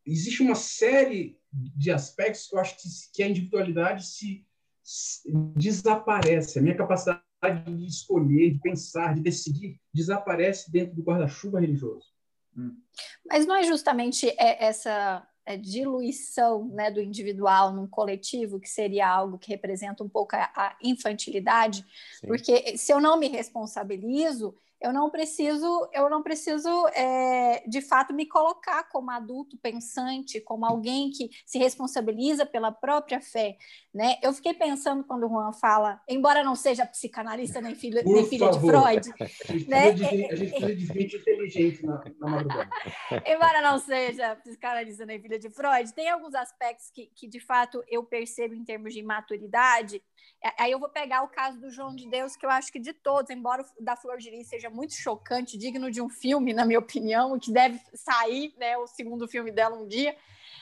[0.06, 4.46] Existe uma série de aspectos que eu acho que, que a individualidade se,
[4.84, 7.24] se desaparece, a minha capacidade
[7.68, 12.15] de escolher, de pensar, de decidir, desaparece dentro do guarda-chuva religioso.
[13.28, 19.08] Mas não é justamente é, essa é, diluição né, do individual num coletivo que seria
[19.08, 21.86] algo que representa um pouco a, a infantilidade?
[22.20, 22.28] Sim.
[22.28, 28.14] Porque se eu não me responsabilizo, eu não preciso, eu não preciso é, de fato
[28.14, 33.58] me colocar como adulto pensante, como alguém que se responsabiliza pela própria fé,
[33.92, 34.18] né?
[34.22, 38.52] Eu fiquei pensando quando o Juan fala, embora não seja psicanalista nem filho, nem filho
[38.52, 39.10] de Freud,
[39.68, 39.90] né?
[39.90, 42.70] a gente precisa de gente inteligente na, na madrugada.
[43.26, 47.84] embora não seja psicanalista nem filho de Freud, tem alguns aspectos que, que de fato
[47.88, 50.00] eu percebo em termos de maturidade
[50.44, 52.80] é, aí eu vou pegar o caso do João de Deus, que eu acho que
[52.80, 56.54] de todos, embora o da Flor de Lis seja muito chocante, digno de um filme,
[56.54, 60.16] na minha opinião, que deve sair, né, o segundo filme dela um dia,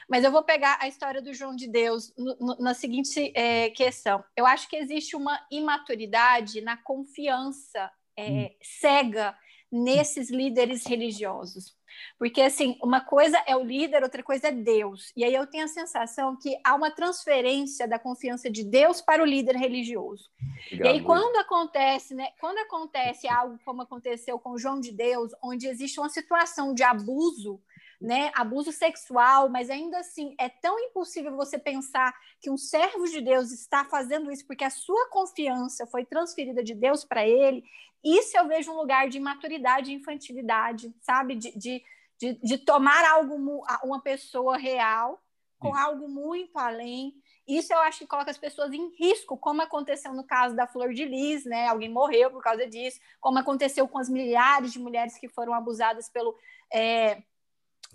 [0.07, 3.69] Mas eu vou pegar a história do João de Deus no, no, na seguinte é,
[3.69, 4.23] questão.
[4.35, 8.49] Eu acho que existe uma imaturidade na confiança é, hum.
[8.61, 9.35] cega
[9.71, 11.75] nesses líderes religiosos.
[12.17, 15.11] Porque, assim, uma coisa é o líder, outra coisa é Deus.
[15.15, 19.21] E aí eu tenho a sensação que há uma transferência da confiança de Deus para
[19.21, 20.29] o líder religioso.
[20.67, 22.29] Obrigado, e aí, quando acontece, né?
[22.39, 27.61] Quando acontece algo como aconteceu com João de Deus, onde existe uma situação de abuso,
[28.03, 33.21] né, abuso sexual, mas ainda assim é tão impossível você pensar que um servo de
[33.21, 37.63] Deus está fazendo isso porque a sua confiança foi transferida de Deus para ele.
[38.03, 41.35] Isso eu vejo um lugar de imaturidade e infantilidade, sabe?
[41.35, 41.83] De, de,
[42.19, 45.21] de, de tomar algo, uma pessoa real
[45.59, 45.77] com isso.
[45.77, 47.13] algo muito além.
[47.47, 50.93] Isso eu acho que coloca as pessoas em risco, como aconteceu no caso da Flor
[50.93, 51.67] de Lis, né?
[51.67, 56.09] Alguém morreu por causa disso, como aconteceu com as milhares de mulheres que foram abusadas
[56.09, 56.37] pelo.
[56.71, 57.21] É,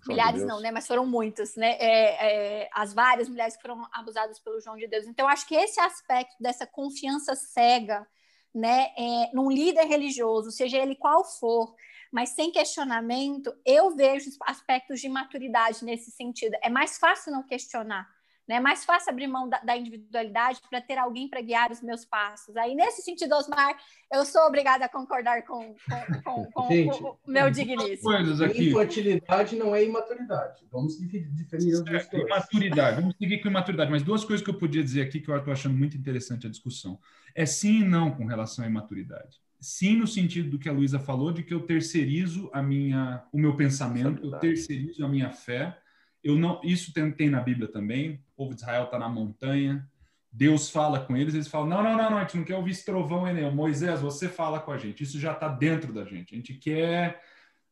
[0.07, 0.71] milhares de não, né?
[0.71, 1.77] Mas foram muitas, né?
[1.79, 5.07] É, é, as várias mulheres que foram abusadas pelo João de Deus.
[5.07, 8.07] Então, acho que esse aspecto dessa confiança cega,
[8.55, 11.75] né, é, num líder religioso, seja ele qual for,
[12.13, 16.57] mas sem questionamento, eu vejo aspectos de maturidade nesse sentido.
[16.63, 18.09] É mais fácil não questionar.
[18.49, 18.57] Né?
[18.57, 22.05] É mais fácil abrir mão da, da individualidade para ter alguém para guiar os meus
[22.05, 22.57] passos.
[22.57, 23.77] Aí, nesse sentido, Osmar,
[24.11, 28.11] eu sou obrigada a concordar com, com, com, com Gente, o, o, meu digníssimo.
[28.15, 30.67] Infantilidade não é imaturidade.
[30.73, 32.27] Vamos definir as duas coisas.
[32.27, 33.01] Imaturidade.
[33.03, 33.91] Vamos seguir com imaturidade.
[33.91, 36.51] Mas duas coisas que eu podia dizer aqui que eu estou achando muito interessante a
[36.51, 36.99] discussão.
[37.35, 39.39] É sim e não com relação à imaturidade.
[39.61, 43.39] Sim, no sentido do que a Luísa falou, de que eu terceirizo a minha, o
[43.39, 45.77] meu pensamento, eu terceirizo a minha fé
[46.23, 48.15] eu não, isso tem, tem na Bíblia também.
[48.33, 49.89] O povo de Israel está na montanha.
[50.31, 52.73] Deus fala com eles, eles falam: não, não, não, não, a gente não quer ouvir
[52.73, 53.51] esse trovão não.
[53.55, 55.03] Moisés, você fala com a gente.
[55.03, 56.35] Isso já está dentro da gente.
[56.35, 57.23] A gente quer,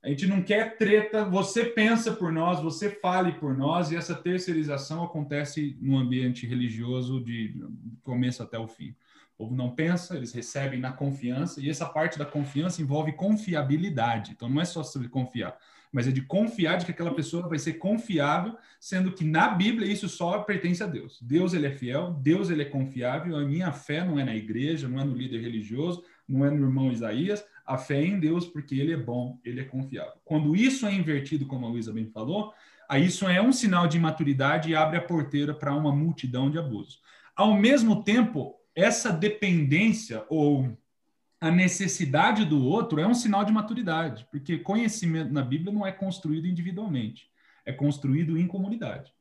[0.02, 1.24] a gente não quer treta.
[1.24, 7.22] Você pensa por nós, você fale por nós, e essa terceirização acontece no ambiente religioso
[7.22, 7.54] de
[8.02, 8.94] começo até o fim.
[9.34, 14.32] O povo não pensa, eles recebem na confiança, e essa parte da confiança envolve confiabilidade.
[14.32, 15.58] Então não é só sobre confiar
[15.96, 19.90] mas é de confiar de que aquela pessoa vai ser confiável, sendo que na Bíblia
[19.90, 21.18] isso só pertence a Deus.
[21.22, 23.34] Deus ele é fiel, Deus ele é confiável.
[23.34, 26.66] A minha fé não é na igreja, não é no líder religioso, não é no
[26.66, 27.42] irmão Isaías.
[27.64, 30.12] A fé é em Deus porque ele é bom, ele é confiável.
[30.22, 32.52] Quando isso é invertido, como a Luísa bem falou,
[32.86, 36.58] aí isso é um sinal de imaturidade e abre a porteira para uma multidão de
[36.58, 37.00] abusos.
[37.34, 40.76] Ao mesmo tempo, essa dependência ou
[41.40, 45.92] a necessidade do outro é um sinal de maturidade, porque conhecimento na Bíblia não é
[45.92, 47.30] construído individualmente,
[47.64, 49.12] é construído em comunidade.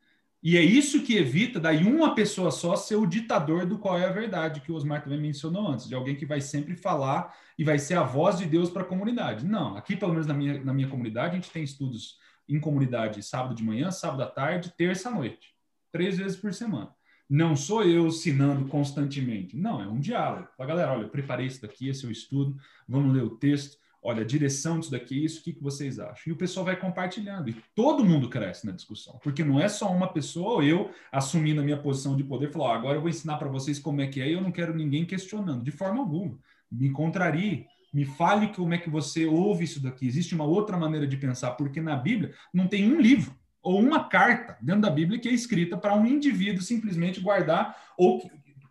[0.42, 4.06] E é isso que evita daí uma pessoa só ser o ditador do qual é
[4.06, 7.64] a verdade, que o Osmar também mencionou antes, de alguém que vai sempre falar e
[7.64, 9.44] vai ser a voz de Deus para a comunidade.
[9.44, 13.24] Não, aqui pelo menos na minha, na minha comunidade, a gente tem estudos em comunidade
[13.24, 15.56] sábado de manhã, sábado à tarde, terça à noite,
[15.92, 16.92] três vezes por semana.
[17.30, 19.58] Não sou eu ensinando constantemente.
[19.58, 20.48] Não, é um diálogo.
[20.56, 22.56] Fala, galera, olha, eu preparei isso daqui, esse é o estudo,
[22.88, 23.78] vamos ler o texto.
[24.02, 26.24] Olha, a direção disso daqui é isso, o que, que vocês acham?
[26.28, 27.50] E o pessoal vai compartilhando.
[27.50, 29.20] E todo mundo cresce na discussão.
[29.24, 32.74] Porque não é só uma pessoa eu assumindo a minha posição de poder falar, oh,
[32.74, 35.06] agora eu vou ensinar para vocês como é que é e eu não quero ninguém
[35.06, 35.64] questionando.
[35.64, 36.38] De forma alguma.
[36.72, 40.06] Me contrarie, me fale como é que você ouve isso daqui.
[40.06, 44.04] Existe uma outra maneira de pensar, porque na Bíblia não tem um livro ou uma
[44.04, 48.22] carta dentro da Bíblia que é escrita para um indivíduo simplesmente guardar, ou,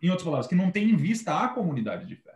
[0.01, 2.33] em outras palavras, que não tem em vista a comunidade de fé.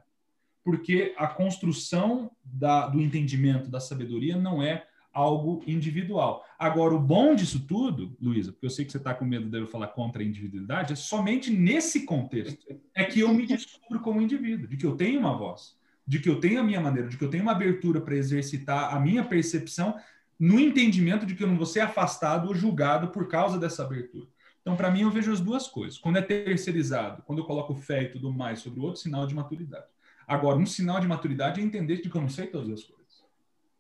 [0.62, 6.46] Porque a construção da, do entendimento, da sabedoria, não é algo individual.
[6.60, 9.58] Agora, o bom disso tudo, Luísa, porque eu sei que você está com medo de
[9.58, 14.22] eu falar contra a individualidade, é somente nesse contexto é que eu me descubro como
[14.22, 17.18] indivíduo, de que eu tenho uma voz, de que eu tenho a minha maneira, de
[17.18, 19.96] que eu tenho uma abertura para exercitar a minha percepção
[20.40, 24.28] no entendimento de que eu não vou ser afastado ou julgado por causa dessa abertura.
[24.62, 25.98] Então, para mim, eu vejo as duas coisas.
[25.98, 29.36] Quando é terceirizado, quando eu coloco fé e tudo mais sobre o outro, sinal de
[29.36, 29.88] maturidade.
[30.28, 33.00] Agora, um sinal de maturidade é entender de que eu não sei todas as coisas.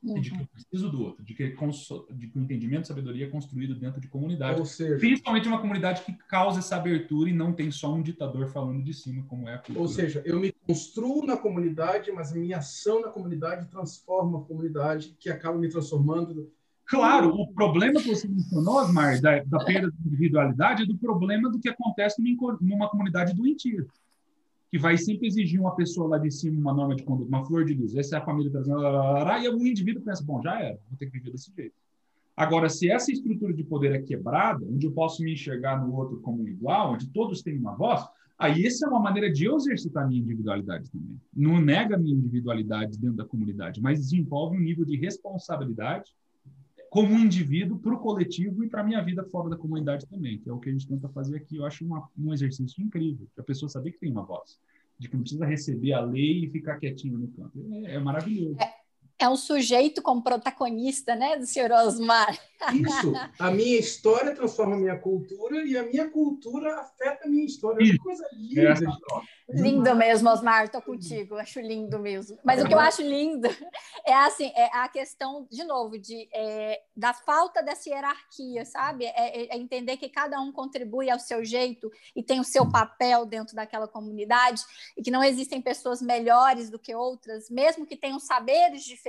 [0.02, 0.18] Uhum.
[0.18, 3.26] E de que eu preciso do outro, de que, de que o entendimento e sabedoria
[3.26, 4.60] é construído dentro de comunidade.
[4.60, 8.48] Ou seja, principalmente uma comunidade que causa essa abertura e não tem só um ditador
[8.48, 9.80] falando de cima, como é a cultura.
[9.80, 14.44] Ou seja, eu me construo na comunidade, mas a minha ação na comunidade transforma a
[14.44, 16.52] comunidade, que acaba me transformando.
[16.86, 21.50] Claro, o problema que você mencionou, Osmar, da, da perda de individualidade, é do problema
[21.50, 22.22] do que acontece
[22.62, 23.84] numa comunidade doentia
[24.70, 27.66] que vai sempre exigir uma pessoa lá de cima uma norma de conduta, uma flor
[27.66, 27.96] de luz.
[27.96, 31.14] Essa é a família trazendo, e o indivíduo pensa, bom, já era, vou ter que
[31.14, 31.74] viver desse jeito.
[32.38, 36.20] Agora, se essa estrutura de poder é quebrada, onde eu posso me enxergar no outro
[36.22, 38.08] como igual, onde todos têm uma voz,
[38.40, 41.20] aí essa é uma maneira de eu exercitar minha individualidade também.
[41.36, 46.12] Não nega a minha individualidade dentro da comunidade, mas desenvolve um nível de responsabilidade
[46.90, 50.40] como um indivíduo para o coletivo e para a minha vida fora da comunidade também,
[50.40, 51.58] que é o que a gente tenta fazer aqui.
[51.58, 54.60] Eu acho uma, um exercício incrível, a pessoa saber que tem uma voz,
[54.98, 57.64] de que não precisa receber a lei e ficar quietinho no canto.
[57.86, 58.58] É, é maravilhoso.
[58.60, 58.74] É,
[59.20, 62.40] é um sujeito como protagonista, né, do senhor Osmar.
[62.74, 63.14] Isso.
[63.38, 67.82] A minha história transforma a minha cultura e a minha cultura afeta a minha história.
[67.82, 68.62] É uma coisa linda.
[69.50, 69.62] É.
[69.62, 71.36] Lindo mesmo, Osmar, estou contigo.
[71.36, 72.38] Acho lindo mesmo.
[72.44, 73.48] Mas o que eu acho lindo
[74.06, 79.06] é assim, é a questão, de novo, de, é, da falta dessa hierarquia, sabe?
[79.06, 83.26] É, é, entender que cada um contribui ao seu jeito e tem o seu papel
[83.26, 84.62] dentro daquela comunidade
[84.96, 89.09] e que não existem pessoas melhores do que outras, mesmo que tenham saberes diferentes,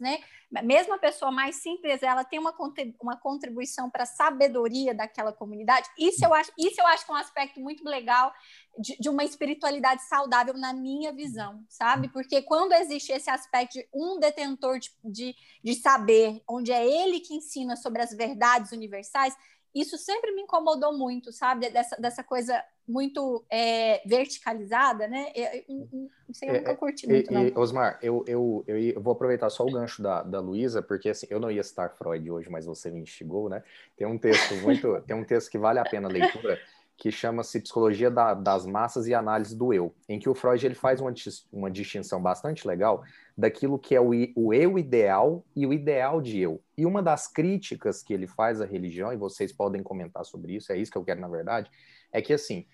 [0.00, 0.18] né?
[0.62, 2.54] Mesmo a pessoa mais simples, ela tem uma
[3.00, 5.88] uma contribuição para a sabedoria daquela comunidade.
[5.98, 8.32] Isso eu acho, isso eu acho que é um aspecto muito legal
[8.78, 12.08] de, de, uma espiritualidade saudável na minha visão, sabe?
[12.08, 17.20] Porque quando existe esse aspecto de um detentor de, de, de saber, onde é ele
[17.20, 19.36] que ensina sobre as verdades universais,
[19.74, 21.68] isso sempre me incomodou muito, sabe?
[21.68, 25.32] Dessa, dessa coisa muito é, verticalizada, né?
[25.34, 26.10] Eu, eu, eu,
[26.42, 27.50] eu nunca curti muito, não.
[27.56, 31.40] Osmar, eu, eu, eu, vou aproveitar só o gancho da, da Luísa, porque assim, eu
[31.40, 33.62] não ia citar Freud hoje, mas você me instigou, né?
[33.96, 36.60] Tem um texto muito, tem um texto que vale a pena a leitura,
[36.96, 40.74] que chama-se Psicologia da, das Massas e Análise do Eu, em que o Freud ele
[40.74, 41.12] faz uma,
[41.52, 43.02] uma distinção bastante legal
[43.36, 46.62] daquilo que é o, o eu ideal e o ideal de eu.
[46.78, 50.72] E uma das críticas que ele faz à religião, e vocês podem comentar sobre isso,
[50.72, 51.68] é isso que eu quero na verdade,
[52.12, 52.64] é que assim,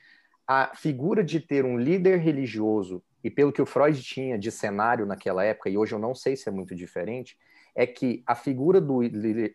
[0.47, 5.07] a figura de ter um líder religioso, e pelo que o Freud tinha de cenário
[5.07, 7.39] naquela época, e hoje eu não sei se é muito diferente,
[7.75, 9.01] é que a figura do,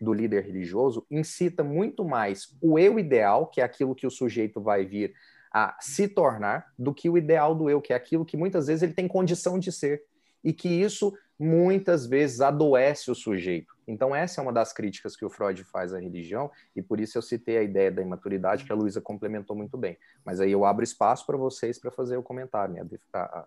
[0.00, 4.60] do líder religioso incita muito mais o eu ideal, que é aquilo que o sujeito
[4.60, 5.14] vai vir
[5.52, 8.82] a se tornar, do que o ideal do eu, que é aquilo que muitas vezes
[8.82, 10.02] ele tem condição de ser
[10.44, 13.74] e que isso muitas vezes adoece o sujeito.
[13.86, 17.16] Então, essa é uma das críticas que o Freud faz à religião, e por isso
[17.16, 19.96] eu citei a ideia da imaturidade, que a Luísa complementou muito bem.
[20.24, 22.86] Mas aí eu abro espaço para vocês para fazer o comentário, né?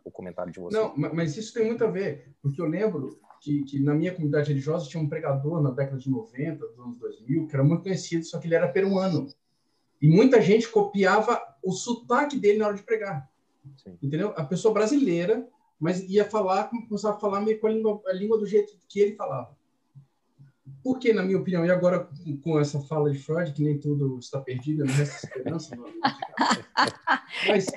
[0.03, 0.81] o comentário de vocês.
[0.81, 4.49] Não, mas isso tem muito a ver, porque eu lembro que, que, na minha comunidade
[4.49, 8.25] religiosa tinha um pregador na década de 90, dos anos 2000, que era muito conhecido,
[8.25, 9.27] só que ele era peruano.
[10.01, 13.29] E muita gente copiava o sotaque dele na hora de pregar.
[13.77, 13.97] Sim.
[14.01, 14.33] Entendeu?
[14.35, 15.47] A pessoa brasileira
[15.79, 18.99] mas ia falar, começava a falar meio com a língua, a língua do jeito que
[18.99, 19.57] ele falava.
[20.83, 22.07] Por que, na minha opinião, e agora
[22.43, 25.85] com essa fala de Freud, que nem tudo está perdido, não resta esperança, não,
[27.47, 27.67] mas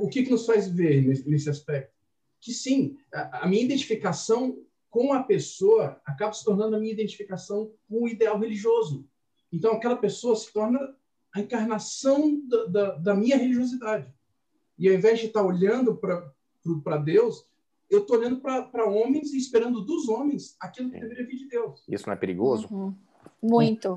[0.00, 1.92] o que, que nos faz ver nesse, nesse aspecto?
[2.40, 4.58] Que sim, a, a minha identificação
[4.90, 9.06] com a pessoa acaba se tornando a minha identificação com o ideal religioso.
[9.52, 10.78] Então, aquela pessoa se torna
[11.34, 14.12] a encarnação da, da, da minha religiosidade.
[14.78, 16.32] E ao invés de estar olhando para
[16.84, 17.46] para Deus,
[17.88, 21.82] eu estou olhando para homens e esperando dos homens aquilo que deveria vir de Deus.
[21.88, 22.68] Isso não é perigoso?
[22.70, 22.94] Uhum.
[23.42, 23.94] Muito.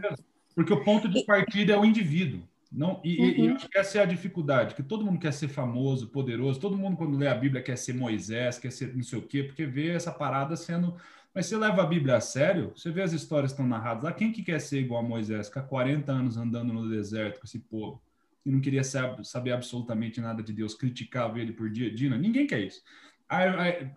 [0.56, 2.42] Porque o ponto de partida é o indivíduo.
[2.72, 3.30] Não, e, uhum.
[3.30, 6.60] e, eu acho que essa é a dificuldade, que todo mundo quer ser famoso, poderoso,
[6.60, 9.44] todo mundo quando lê a Bíblia quer ser Moisés, quer ser não sei o quê,
[9.44, 10.96] porque vê essa parada sendo...
[11.34, 14.14] Mas você leva a Bíblia a sério, você vê as histórias que estão narradas lá,
[14.14, 17.60] quem que quer ser igual a Moisés, ficar 40 anos andando no deserto com esse
[17.60, 18.02] povo?
[18.46, 22.18] e não queria saber absolutamente nada de Deus, criticava ele por dia a dia.
[22.18, 22.82] Ninguém quer isso.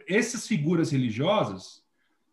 [0.07, 1.83] Essas figuras religiosas,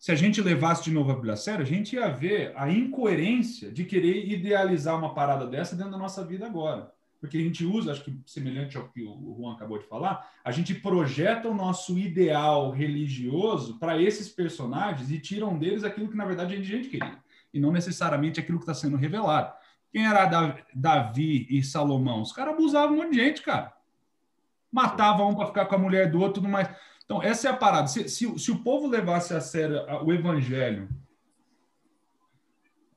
[0.02, 2.68] se a gente levasse de novo a Bíblia a sério, a gente ia ver a
[2.68, 6.92] incoerência de querer idealizar uma parada dessa dentro da nossa vida agora.
[7.20, 10.50] Porque a gente usa, acho que semelhante ao que o Juan acabou de falar, a
[10.50, 16.26] gente projeta o nosso ideal religioso para esses personagens e tiram deles aquilo que na
[16.26, 17.20] verdade a gente queria,
[17.54, 19.54] e não necessariamente aquilo que está sendo revelado.
[19.92, 20.26] Quem era
[20.74, 22.24] Davi e Salomão?
[22.24, 23.72] Os caras abusavam um monte de gente, cara.
[24.72, 26.68] Matavam um para ficar com a mulher do outro, tudo mais.
[27.12, 27.88] Então, essa é a parada.
[27.88, 30.88] Se, se, se, o povo levasse a sério o evangelho,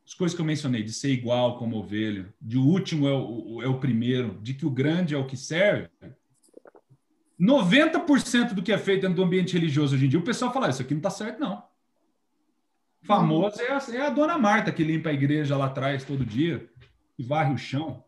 [0.07, 3.61] as coisas que eu mencionei, de ser igual como ovelha, de o último é o,
[3.61, 5.91] é o primeiro, de que o grande é o que serve,
[7.41, 10.71] 90% do que é feito dentro do ambiente religioso hoje em dia, o pessoal fala,
[10.71, 11.65] isso aqui não está certo, não.
[13.03, 16.71] Famoso é a, é a dona Marta que limpa a igreja lá atrás todo dia
[17.19, 18.04] e varre o chão.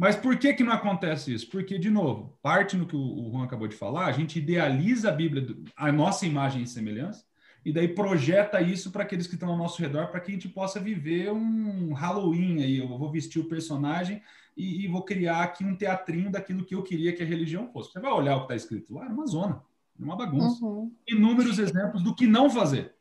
[0.00, 1.50] Mas por que, que não acontece isso?
[1.50, 5.12] Porque, de novo, parte no que o Juan acabou de falar, a gente idealiza a
[5.12, 7.22] Bíblia, a nossa imagem e semelhança,
[7.62, 10.48] e daí projeta isso para aqueles que estão ao nosso redor, para que a gente
[10.48, 12.78] possa viver um Halloween aí.
[12.78, 14.22] Eu vou vestir o personagem
[14.56, 17.92] e, e, vou criar aqui um teatrinho daquilo que eu queria que a religião fosse.
[17.92, 19.62] Você vai olhar o que está escrito lá, é uma zona,
[20.00, 20.64] é uma bagunça.
[20.64, 20.90] Uhum.
[21.06, 22.94] Inúmeros exemplos do que não fazer.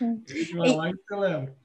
[0.00, 0.20] Uhum.
[0.28, 1.56] a gente vai lá e celebra.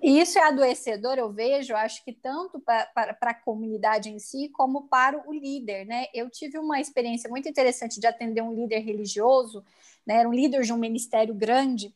[0.00, 2.88] E isso é adoecedor, eu vejo, acho que tanto para
[3.20, 6.06] a comunidade em si, como para o líder, né?
[6.14, 9.64] Eu tive uma experiência muito interessante de atender um líder religioso,
[10.06, 10.16] né?
[10.18, 11.92] Era um líder de um ministério grande,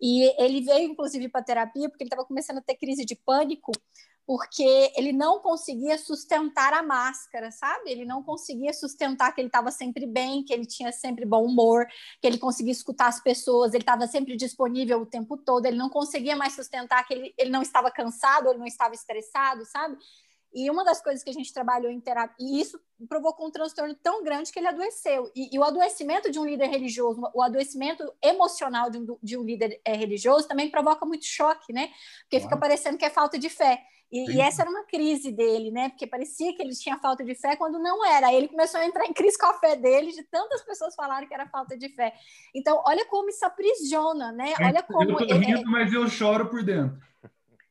[0.00, 3.72] E ele veio, inclusive, para terapia porque ele estava começando a ter crise de pânico,
[4.30, 7.90] porque ele não conseguia sustentar a máscara, sabe?
[7.90, 11.84] Ele não conseguia sustentar que ele estava sempre bem, que ele tinha sempre bom humor,
[12.20, 15.90] que ele conseguia escutar as pessoas, ele estava sempre disponível o tempo todo, ele não
[15.90, 19.98] conseguia mais sustentar que ele, ele não estava cansado, ele não estava estressado, sabe?
[20.54, 23.96] E uma das coisas que a gente trabalhou em terapia, e isso provocou um transtorno
[23.96, 25.28] tão grande que ele adoeceu.
[25.34, 29.42] E, e o adoecimento de um líder religioso, o adoecimento emocional de um, de um
[29.42, 31.90] líder é, religioso também provoca muito choque, né?
[32.22, 32.40] Porque ah.
[32.42, 33.84] fica parecendo que é falta de fé.
[34.10, 35.88] E, e, essa era uma crise dele, né?
[35.88, 38.26] Porque parecia que ele tinha falta de fé quando não era.
[38.26, 41.28] Aí ele começou a entrar em crise com a fé dele, de tantas pessoas falaram
[41.28, 42.12] que era falta de fé.
[42.52, 44.54] Então, olha como isso aprisiona, né?
[44.60, 45.10] Olha como.
[45.12, 45.64] Eu tô rindo, é...
[45.64, 46.98] mas eu choro por dentro.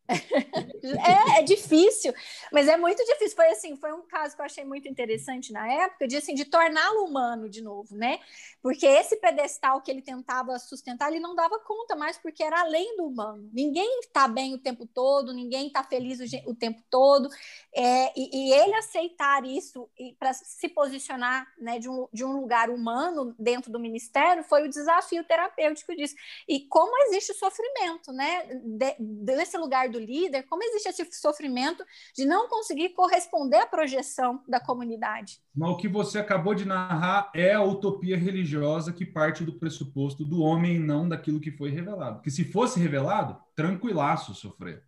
[0.10, 2.14] É, é difícil,
[2.52, 3.36] mas é muito difícil.
[3.36, 6.46] Foi assim, foi um caso que eu achei muito interessante na época, de assim, de
[6.46, 8.20] torná-lo humano de novo, né?
[8.62, 12.98] Porque esse pedestal que ele tentava sustentar, ele não dava conta mais, porque era além
[12.98, 13.50] do humano.
[13.54, 17.30] Ninguém está bem o tempo todo, ninguém está feliz o, o, tempo todo.
[17.74, 22.70] É, e, e, ele aceitar isso para se posicionar né, de, um, de um lugar
[22.70, 26.16] humano dentro do ministério foi o desafio terapêutico disso.
[26.48, 28.46] E como existe sofrimento, né?
[28.64, 31.84] De, desse lugar do líder, como existe esse sofrimento
[32.16, 35.40] de não conseguir corresponder à projeção da comunidade.
[35.56, 40.24] Mas o que você acabou de narrar é a utopia religiosa que parte do pressuposto
[40.24, 42.16] do homem não daquilo que foi revelado.
[42.16, 44.84] Porque se fosse revelado, tranquilaço sofrer.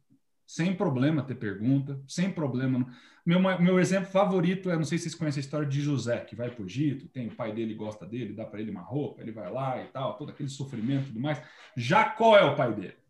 [0.47, 2.86] Sem problema ter pergunta, sem problema.
[3.26, 6.36] Meu, meu exemplo favorito é, não sei se vocês conhecem a história de José, que
[6.36, 9.22] vai para o Egito, tem o pai dele gosta dele, dá para ele uma roupa,
[9.22, 11.41] ele vai lá e tal, todo aquele sofrimento e tudo mais.
[11.78, 13.00] Jacó é o pai dele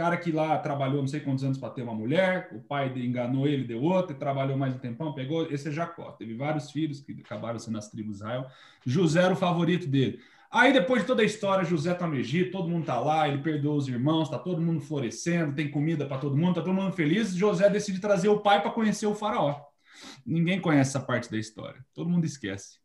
[0.00, 3.46] cara que lá trabalhou não sei quantos anos para ter uma mulher, o pai enganou
[3.46, 5.46] ele, deu outra, trabalhou mais um tempão, pegou.
[5.52, 6.12] Esse é Jacó.
[6.12, 8.46] Teve vários filhos que acabaram sendo as tribos de Israel.
[8.86, 10.18] José era o favorito dele.
[10.50, 13.42] Aí, depois de toda a história, José está no Egito, todo mundo está lá, ele
[13.42, 16.92] perdoou os irmãos, está todo mundo florescendo, tem comida para todo mundo, está todo mundo
[16.92, 17.34] feliz.
[17.34, 19.60] José decide trazer o pai para conhecer o faraó.
[20.24, 22.78] Ninguém conhece essa parte da história, todo mundo esquece.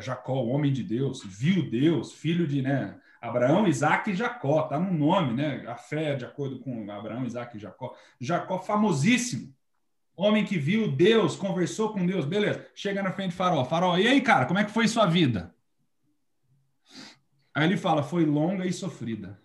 [0.00, 4.78] Jacó, o homem de Deus, viu Deus, filho de, né, Abraão, Isaac e Jacó, tá
[4.78, 5.64] no nome, né?
[5.66, 7.96] A fé de acordo com Abraão, Isaac e Jacó.
[8.20, 9.54] Jacó famosíssimo.
[10.14, 12.66] Homem que viu Deus, conversou com Deus, beleza.
[12.74, 13.64] Chega na frente de Faraó.
[13.64, 15.54] Faraó, e aí, cara, como é que foi sua vida?
[17.54, 19.40] Aí ele fala, foi longa e sofrida.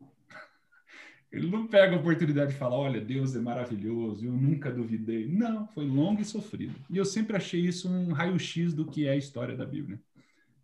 [1.30, 5.28] Ele não pega a oportunidade de falar, olha, Deus é maravilhoso, eu nunca duvidei.
[5.28, 6.74] Não, foi longa e sofrida.
[6.90, 10.00] E eu sempre achei isso um raio-x do que é a história da Bíblia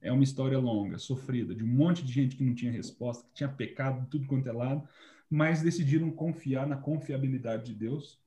[0.04, 3.34] é uma história longa, sofrida, de um monte de gente que não tinha resposta, que
[3.34, 4.86] tinha pecado tudo quanto é lado,
[5.30, 8.20] mas decidiram confiar na confiabilidade de Deus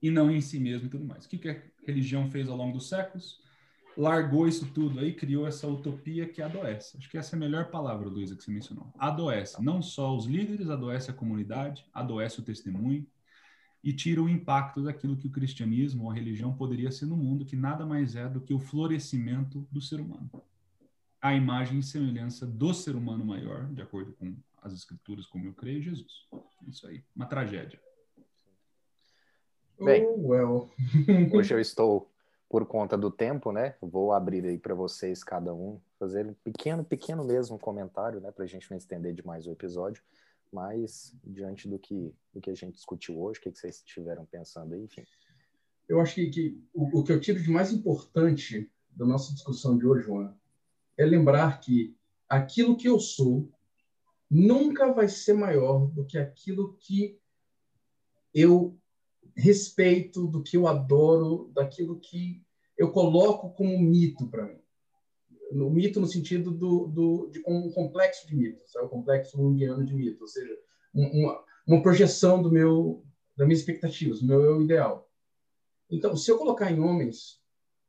[0.00, 1.26] e não em si mesmo e tudo mais.
[1.26, 3.42] O que, que a religião fez ao longo dos séculos?
[3.96, 6.96] Largou isso tudo aí, criou essa utopia que adoece.
[6.96, 8.92] Acho que essa é a melhor palavra, Luísa, que você mencionou.
[8.96, 9.62] Adoece.
[9.62, 13.06] Não só os líderes, adoece a comunidade, adoece o testemunho,
[13.84, 17.44] e tira o impacto daquilo que o cristianismo ou a religião poderia ser no mundo,
[17.44, 20.30] que nada mais é do que o florescimento do ser humano.
[21.20, 25.52] A imagem e semelhança do ser humano maior, de acordo com as escrituras, como eu
[25.52, 26.26] creio, Jesus.
[26.66, 27.78] Isso aí, uma tragédia.
[29.78, 30.70] Bem, oh, well.
[31.34, 32.10] hoje eu estou
[32.48, 33.74] por conta do tempo, né?
[33.82, 38.44] Vou abrir aí para vocês cada um fazer um pequeno, pequeno mesmo comentário, né, para
[38.44, 40.02] a gente não estender demais o episódio
[40.54, 44.24] mas diante do que, do que a gente discutiu hoje, o que, que vocês estiveram
[44.24, 45.04] pensando aí, enfim.
[45.88, 49.76] Eu acho que, que o, o, que eu tiro de mais importante da nossa discussão
[49.76, 50.32] de hoje, Juan,
[50.96, 51.96] é lembrar que
[52.28, 53.50] aquilo que eu sou
[54.30, 57.18] nunca vai ser maior do que aquilo que
[58.32, 58.78] eu
[59.36, 62.46] respeito, do que eu adoro, daquilo que
[62.78, 64.63] eu coloco como mito para mim
[65.54, 69.84] no mito no sentido do, do de um complexo de mitos, é o complexo junguiano
[69.84, 70.54] de mito, ou seja,
[70.92, 73.04] uma, uma projeção do meu
[73.36, 75.10] das minhas expectativas, do meu eu ideal.
[75.90, 77.40] Então, se eu colocar em homens,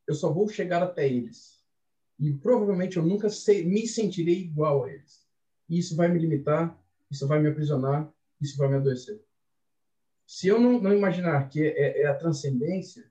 [0.08, 1.64] eu só vou chegar até eles.
[2.20, 5.26] E provavelmente eu nunca sei, me sentirei igual a eles.
[5.70, 6.80] E isso vai me limitar,
[7.12, 8.12] isso vai me aprisionar,
[8.42, 9.24] isso vai me adoecer.
[10.26, 13.06] Se eu não, não imaginar que é, é, é a transcendência,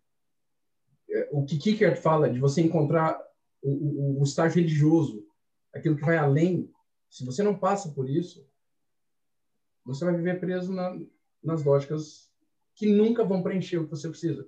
[1.09, 3.21] é, o que Kierkegaard fala de você encontrar
[3.65, 5.27] o, o, o estágio religioso,
[5.73, 6.71] aquilo que vai além,
[7.09, 8.47] se você não passa por isso,
[9.85, 10.97] você vai viver preso na,
[11.43, 12.31] nas lógicas
[12.75, 14.47] que nunca vão preencher o que você precisa.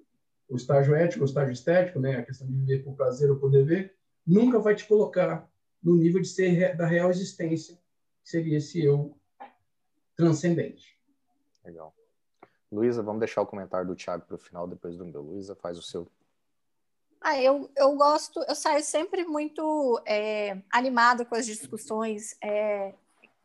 [0.48, 3.50] O estágio ético, o estágio estético, né, a questão de viver por prazer ou por
[3.50, 3.96] dever,
[4.26, 5.50] nunca vai te colocar
[5.82, 7.76] no nível de ser da real existência,
[8.22, 9.16] que seria esse eu
[10.16, 10.98] transcendente.
[11.64, 11.94] Legal.
[12.70, 15.22] Luísa, vamos deixar o comentário do Thiago para o final, depois do meu.
[15.22, 16.08] Luísa, faz o seu.
[17.20, 22.94] Ah, eu, eu gosto, eu saio sempre muito é, animada com as discussões, é,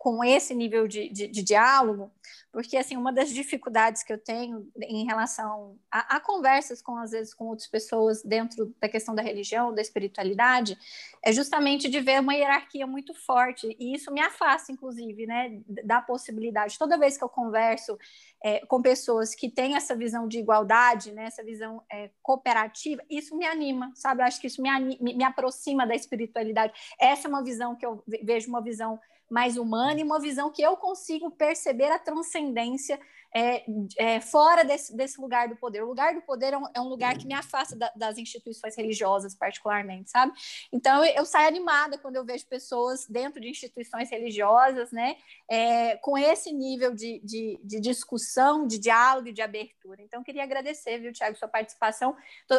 [0.01, 2.11] com esse nível de, de, de, diálogo,
[2.51, 7.11] porque assim uma das dificuldades que eu tenho em relação a, a, conversas com às
[7.11, 10.75] vezes com outras pessoas dentro da questão da religião, da espiritualidade,
[11.23, 16.01] é justamente de ver uma hierarquia muito forte e isso me afasta, inclusive, né, da
[16.01, 16.79] possibilidade.
[16.79, 17.95] Toda vez que eu converso
[18.43, 23.37] é, com pessoas que têm essa visão de igualdade, né, essa visão é, cooperativa, isso
[23.37, 24.23] me anima, sabe?
[24.23, 26.73] Eu acho que isso me, anima, me, me aproxima da espiritualidade.
[26.99, 28.99] Essa é uma visão que eu vejo uma visão
[29.31, 32.99] mais humana e uma visão que eu consigo perceber a transcendência
[33.33, 33.63] é,
[33.97, 35.83] é, fora desse, desse, lugar do poder.
[35.83, 38.75] O lugar do poder é um, é um lugar que me afasta da, das instituições
[38.75, 40.33] religiosas, particularmente, sabe?
[40.71, 45.15] Então, eu, eu, saio animada quando eu vejo pessoas dentro de instituições religiosas, né,
[45.49, 50.01] é, com esse nível de, de, de, discussão, de diálogo e de abertura.
[50.01, 52.15] Então, queria agradecer, viu, Tiago, sua participação.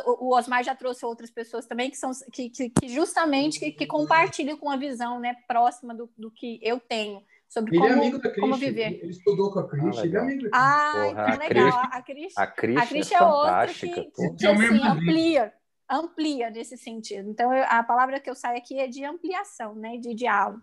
[0.06, 3.86] O, Osmar já trouxe outras pessoas também que são que, que, que justamente que, que,
[3.86, 8.02] compartilham com a visão né, próxima do, do que eu tenho sobre ele é como,
[8.02, 9.00] é amigo da como viver.
[9.02, 10.52] Ele estudou com a Cris, ah, ele é amigo da Cris.
[10.54, 11.82] Ah, que legal.
[11.92, 15.52] A Cris, a a Cris é, é outra que, que, que assim, amplia,
[15.90, 17.28] amplia nesse sentido.
[17.28, 20.62] Então, eu, a palavra que eu saio aqui é de ampliação, né, de diálogo.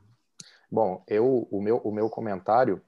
[0.72, 2.82] Bom, eu, o, meu, o meu comentário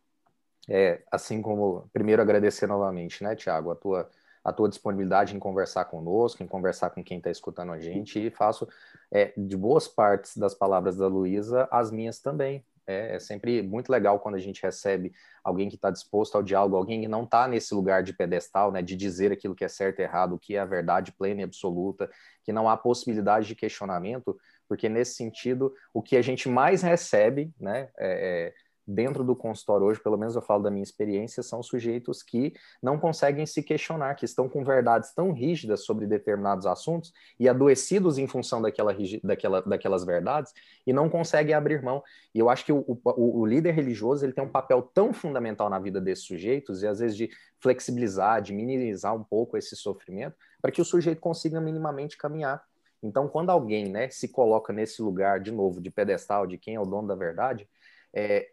[0.67, 4.09] é, assim como, primeiro agradecer novamente, né, Tiago, a tua,
[4.43, 8.31] a tua disponibilidade em conversar conosco, em conversar com quem está escutando a gente, e
[8.31, 8.67] faço
[9.11, 13.89] é, de boas partes das palavras da Luísa as minhas também, é, é, sempre muito
[13.89, 15.11] legal quando a gente recebe
[15.43, 18.81] alguém que está disposto ao diálogo, alguém que não está nesse lugar de pedestal, né,
[18.81, 21.43] de dizer aquilo que é certo e errado, o que é a verdade plena e
[21.43, 22.09] absoluta,
[22.43, 27.53] que não há possibilidade de questionamento, porque nesse sentido, o que a gente mais recebe,
[27.59, 28.53] né, é, é
[28.87, 32.97] dentro do consultório hoje, pelo menos eu falo da minha experiência, são sujeitos que não
[32.97, 38.27] conseguem se questionar, que estão com verdades tão rígidas sobre determinados assuntos e adoecidos em
[38.27, 40.53] função daquela, daquela, daquelas verdades
[40.85, 42.03] e não conseguem abrir mão.
[42.33, 45.69] E eu acho que o, o, o líder religioso ele tem um papel tão fundamental
[45.69, 47.29] na vida desses sujeitos e às vezes de
[47.59, 52.63] flexibilizar, de minimizar um pouco esse sofrimento, para que o sujeito consiga minimamente caminhar.
[53.03, 56.79] Então, quando alguém né, se coloca nesse lugar, de novo, de pedestal, de quem é
[56.79, 57.67] o dono da verdade,
[58.13, 58.49] é,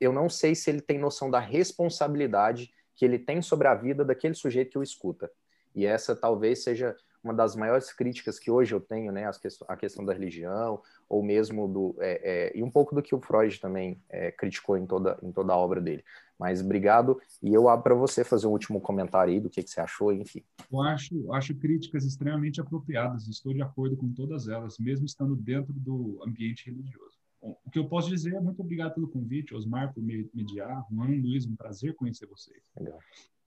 [0.00, 4.04] eu não sei se ele tem noção da responsabilidade que ele tem sobre a vida
[4.04, 5.30] daquele sujeito que o escuta.
[5.74, 9.30] E essa talvez seja uma das maiores críticas que hoje eu tenho, né,
[9.68, 11.94] a questão da religião, ou mesmo do.
[12.00, 15.30] É, é, e um pouco do que o Freud também é, criticou em toda, em
[15.30, 16.02] toda a obra dele.
[16.38, 19.68] Mas obrigado, e eu abro para você fazer um último comentário aí do que, que
[19.68, 20.42] você achou, enfim.
[20.72, 25.74] Eu acho, acho críticas extremamente apropriadas, estou de acordo com todas elas, mesmo estando dentro
[25.74, 27.19] do ambiente religioso.
[27.40, 30.84] Bom, o que eu posso dizer é muito obrigado pelo convite, Osmar, por me mediar,
[30.90, 32.62] Juan, Luiz, um prazer conhecer vocês.
[32.76, 32.98] Legal.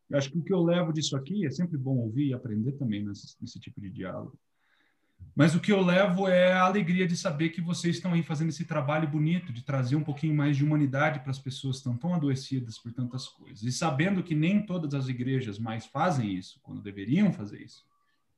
[0.09, 2.73] Eu acho que o que eu levo disso aqui é sempre bom ouvir e aprender
[2.73, 4.37] também nesse, nesse tipo de diálogo.
[5.35, 8.49] Mas o que eu levo é a alegria de saber que vocês estão aí fazendo
[8.49, 11.97] esse trabalho bonito, de trazer um pouquinho mais de humanidade para as pessoas que estão
[11.97, 13.63] tão adoecidas por tantas coisas.
[13.63, 17.83] E sabendo que nem todas as igrejas mais fazem isso, quando deveriam fazer isso.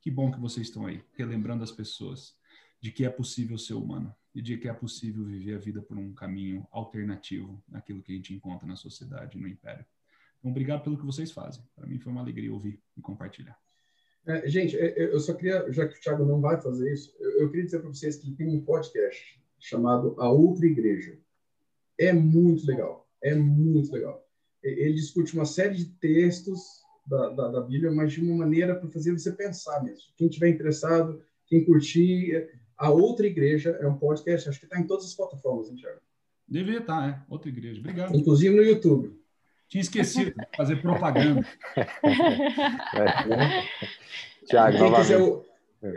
[0.00, 2.34] Que bom que vocês estão aí, relembrando as pessoas
[2.80, 5.96] de que é possível ser humano e de que é possível viver a vida por
[5.96, 9.82] um caminho alternativo naquilo que a gente encontra na sociedade, no império.
[10.38, 11.64] Então, obrigado pelo que vocês fazem.
[11.74, 13.58] Para mim foi uma alegria ouvir e compartilhar.
[14.26, 17.16] É, gente, é, é, eu só queria, já que o Thiago não vai fazer isso,
[17.18, 21.18] eu, queria dizer para vocês que tem um podcast chamado A Outra Igreja.
[21.98, 24.22] É muito legal, é muito legal.
[24.62, 26.60] Ele discute uma série de textos
[27.06, 30.12] da, da, da Bíblia, mas de uma maneira para fazer você pensar mesmo.
[30.14, 34.86] Quem tiver interessado, quem curtir, a Outra Igreja é um podcast, acho que está em
[34.86, 36.00] todas as plataformas, hein, Thiago?
[36.48, 37.20] Devia estar, tá, é.
[37.28, 37.80] Outra Igreja.
[37.80, 38.14] Obrigado.
[38.14, 39.18] Inclusive no YouTube.
[39.68, 41.44] Tinha esquecido de fazer propaganda.
[44.46, 45.18] Tiago, quem quiser,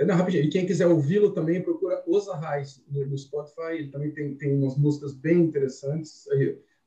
[0.05, 0.43] não, rapidinho.
[0.43, 3.73] E quem quiser ouvi-lo também, procura Os Arrais no, no, Spotify.
[3.73, 6.25] Ele também tem, tem umas músicas bem interessantes.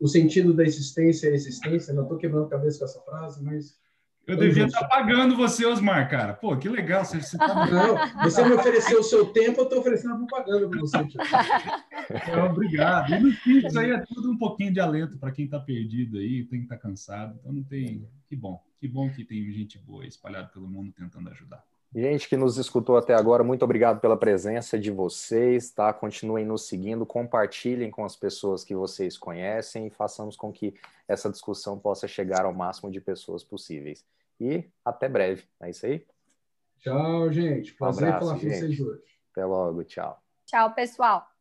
[0.01, 1.95] O sentido da existência é existência.
[1.95, 3.79] Não estou quebrando a cabeça com essa frase, mas
[4.27, 6.35] eu devia estar tá pagando você, Osmar, cara.
[6.35, 7.05] Pô, que legal.
[7.05, 7.67] Você, você tá...
[7.67, 10.99] Não, você me ofereceu o seu tempo, eu estou oferecendo a propaganda para você.
[10.99, 13.15] Então, obrigado.
[13.15, 16.19] E no fim, isso aí é tudo um pouquinho de alento para quem está perdido
[16.19, 17.37] aí, tem que estar tá cansado.
[17.41, 18.07] Então, não tem.
[18.29, 18.63] Que bom.
[18.79, 21.65] Que bom que tem gente boa espalhada pelo mundo tentando ajudar.
[21.95, 25.93] Gente que nos escutou até agora, muito obrigado pela presença de vocês, tá?
[25.93, 30.75] Continuem nos seguindo, compartilhem com as pessoas que vocês conhecem e façamos com que
[31.07, 34.07] essa discussão possa chegar ao máximo de pessoas possíveis.
[34.41, 35.45] E até breve.
[35.61, 36.07] É isso aí?
[36.79, 37.75] Tchau, gente.
[37.75, 39.03] Prazer um abraço, falar com vocês hoje.
[39.31, 39.85] Até logo.
[39.85, 40.19] Tchau.
[40.47, 41.32] Tchau, pessoal.